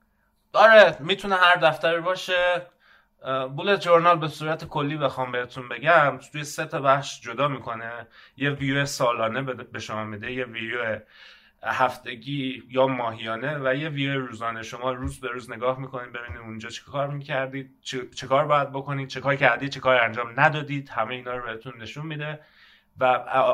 [0.53, 2.66] آره می‌تونه هر دفتری باشه.
[3.57, 8.07] بولت جورنال به صورت کلی بخوام بهتون بگم توی سه تا بخش جدا می‌کنه.
[8.37, 10.99] یه ویو سالانه به شما میده یه ویو
[11.67, 14.62] هفتگی یا ماهیانه و یه ویو روزانه.
[14.62, 19.09] شما روز به روز نگاه می‌کنید ببینید اونجا چه کار می‌کردید چه, کار باید بکنید
[19.09, 20.89] چه کار کردید چه کار انجام ندادید.
[20.89, 22.41] همه اینا رو بهتون نشون میده.
[22.99, 23.05] و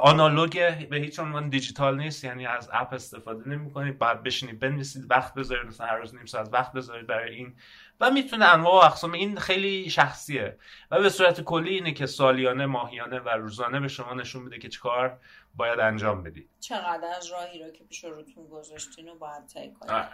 [0.02, 5.10] آنالوگ به هیچ عنوان دیجیتال نیست یعنی از اپ استفاده نمی کنید باید بشینید بنویسید
[5.10, 7.56] وقت بذارید مثلا هر روز نیم ساعت وقت بذارید برای این.
[8.00, 10.56] و می‌تونه انواع و اقسام این خیلی شخصیه.
[10.90, 14.68] و به صورت کلی اینه که سالیانه ماهیانه و روزانه به شما نشون میده که
[14.68, 15.18] چیکار
[15.56, 16.48] باید انجام بدید.
[16.60, 20.08] چقدر از راهی رو که پیش روتون گذاشتین رو باید طی کنید.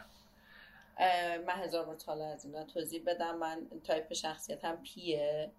[1.46, 3.38] من هزار بار از اینا توضیح بدم.
[3.38, 5.50] من تایپ شخصیتم P ه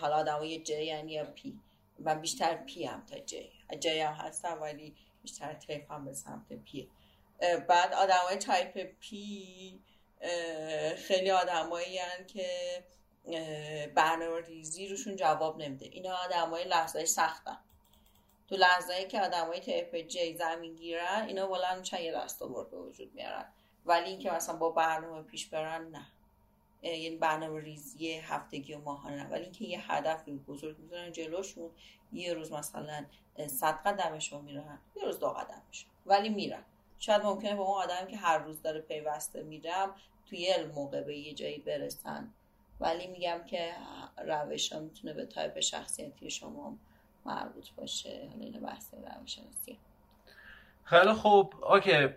[0.00, 1.58] حالا آدم یا J یعنی یا P
[2.04, 3.50] و بیشتر P هم تا J.
[3.78, 6.88] J هم هستم ولی بیشتر تایپ هم به سمت P.
[7.68, 9.80] بعد آدم های type P
[10.96, 12.48] خیلی آدمایی که
[13.94, 15.86] برنامه ریزی روشون جواب نمیده.
[15.86, 17.58] اینا آدم های لحظه سختن.
[18.48, 22.78] تو لحظه که آدم های type J زمین گیرن اینا بلند میشن یه دست به
[22.78, 23.52] وجود میارن.
[23.86, 26.06] ولی اینکه مثلا با برنامه پیش برن نه.
[26.82, 31.70] یعنی برنامه ریزی هفتگی و ماهانه ولی اینکه یه هدف بزرگ می‌ذارن جلوشون
[32.12, 33.06] یه روز مثلا
[33.46, 35.90] صد قدمشون میرن یه روز دو قدمشون.
[36.06, 36.64] ولی میرن.
[36.98, 39.94] شاید ممکنه با اون آدمی که هر روز داره پیوسته میره
[40.26, 42.32] توی یه موقع به یه جایی برسن.
[42.80, 43.72] ولی میگم که
[44.26, 46.76] روش ها می‌تونه به تایپ شخصیتی شما
[47.24, 48.28] مربوط باشه.
[48.30, 49.78] حالا این بحث روانشناسی
[50.90, 51.54] خیلی خوب.
[51.64, 52.08] okay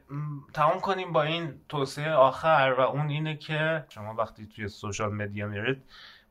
[0.53, 5.47] تمام کنیم با این توصیه آخر و اون اینه که شما وقتی توی social media
[5.47, 5.83] میرید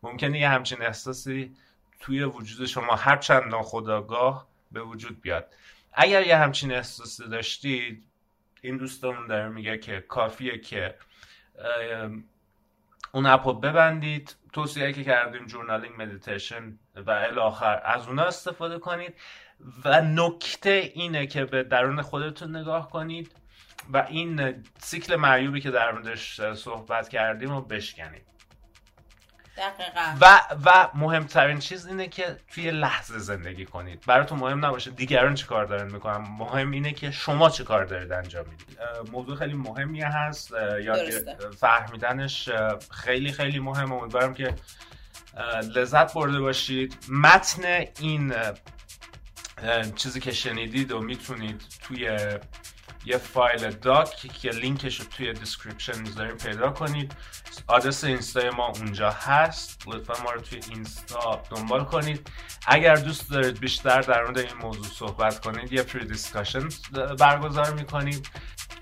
[0.02, 1.56] ممکنه یه همچین احساسی
[2.00, 5.54] توی وجود شما هر چند ناخودآگاه به وجود بیاد.
[5.92, 8.04] اگر یه همچین احساسی داشتید
[8.62, 10.94] این دوستمون داره میگه که کافیه که
[13.12, 14.36] اون اپ رو ببندید.
[14.52, 19.14] توصیه که کردیم journaling مدیتیشن و الی آخر از اونا استفاده کنید.
[19.84, 23.32] و نکته اینه که به درون خودتون نگاه کنید
[23.92, 28.22] و این سیکل معیوبی که در موردش صحبت کردیم رو بشکنید.
[29.56, 30.16] دقیقا.
[30.20, 34.04] و و مهمترین چیز اینه که توی لحظه زندگی کنید.
[34.06, 36.16] براتون مهم نباشه دیگران چه کار دارن می‌کنن.
[36.16, 38.78] مهم اینه که شما چه کار دارید انجام می‌دید.
[39.12, 40.52] موضوع خیلی مهمی هست.
[40.82, 40.96] یا
[41.58, 42.48] فهمیدنش
[42.90, 43.92] خیلی خیلی مهمه.
[43.92, 44.54] امیدوارم که
[45.74, 46.96] لذت برده باشید.
[47.08, 48.34] متن این
[49.96, 52.18] چیزی که شنیدید و می‌تونید توی
[53.04, 57.12] یه فایل doc که لینکش رو توی description می‌ذاریم پیدا کنید.
[57.66, 59.82] آدرس اینستای ما اونجا هست.
[59.86, 62.30] لطفا ما رو توی اینستا دنبال کنید.
[62.66, 66.68] اگر دوست دارید بیشتر در مورد این موضوع صحبت کنید یه free discussion
[67.18, 68.28] برگزار می‌کنید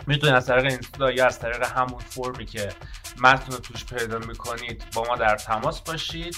[0.06, 2.72] می‌تونید از طریق اینستا یا از طریق همون فرمی که
[3.20, 6.36] متن توش پیدا می‌کنید با ما در تماس باشید.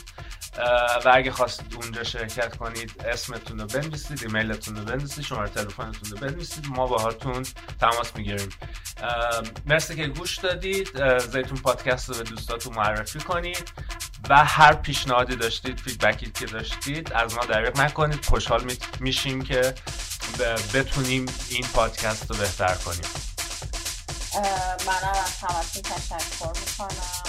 [1.04, 6.16] و اگه خواستید اونجا شرکت کنید اسمتون رو بنویسید ایمیلتون رو بنویسید شماره تلفنتون رو
[6.16, 7.46] بنویسید ما باهاتون
[7.80, 8.48] تماس می‌گیریم.
[9.66, 11.18] مرسی که گوش دادید.
[11.18, 13.72] زیتون پادکست رو به دوستاتون معرفی کنید
[14.28, 18.24] و هر پیشنهادی داشتید فیدبکی که داشتید از ما دریغ نکنید.
[18.24, 19.74] خوشحال میشیم که
[20.74, 23.32] بتونیم این پادکست رو بهتر کنیم.
[24.87, 27.22] منم از همتون تشکر می‌کنم.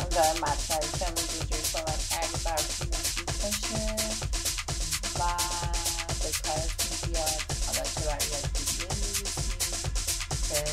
[0.00, 3.96] امیدوارم مطلبی که امروز اینجوری صحبت کردی براتون مفید باشه
[5.18, 5.20] و
[6.22, 8.26] به کارتون بیاد حالا چه برای
[8.96, 9.34] میریسید
[10.48, 10.64] که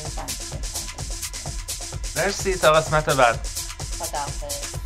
[2.15, 3.47] مرسی تا قسمت بعد.
[3.99, 4.84] خداحافظ.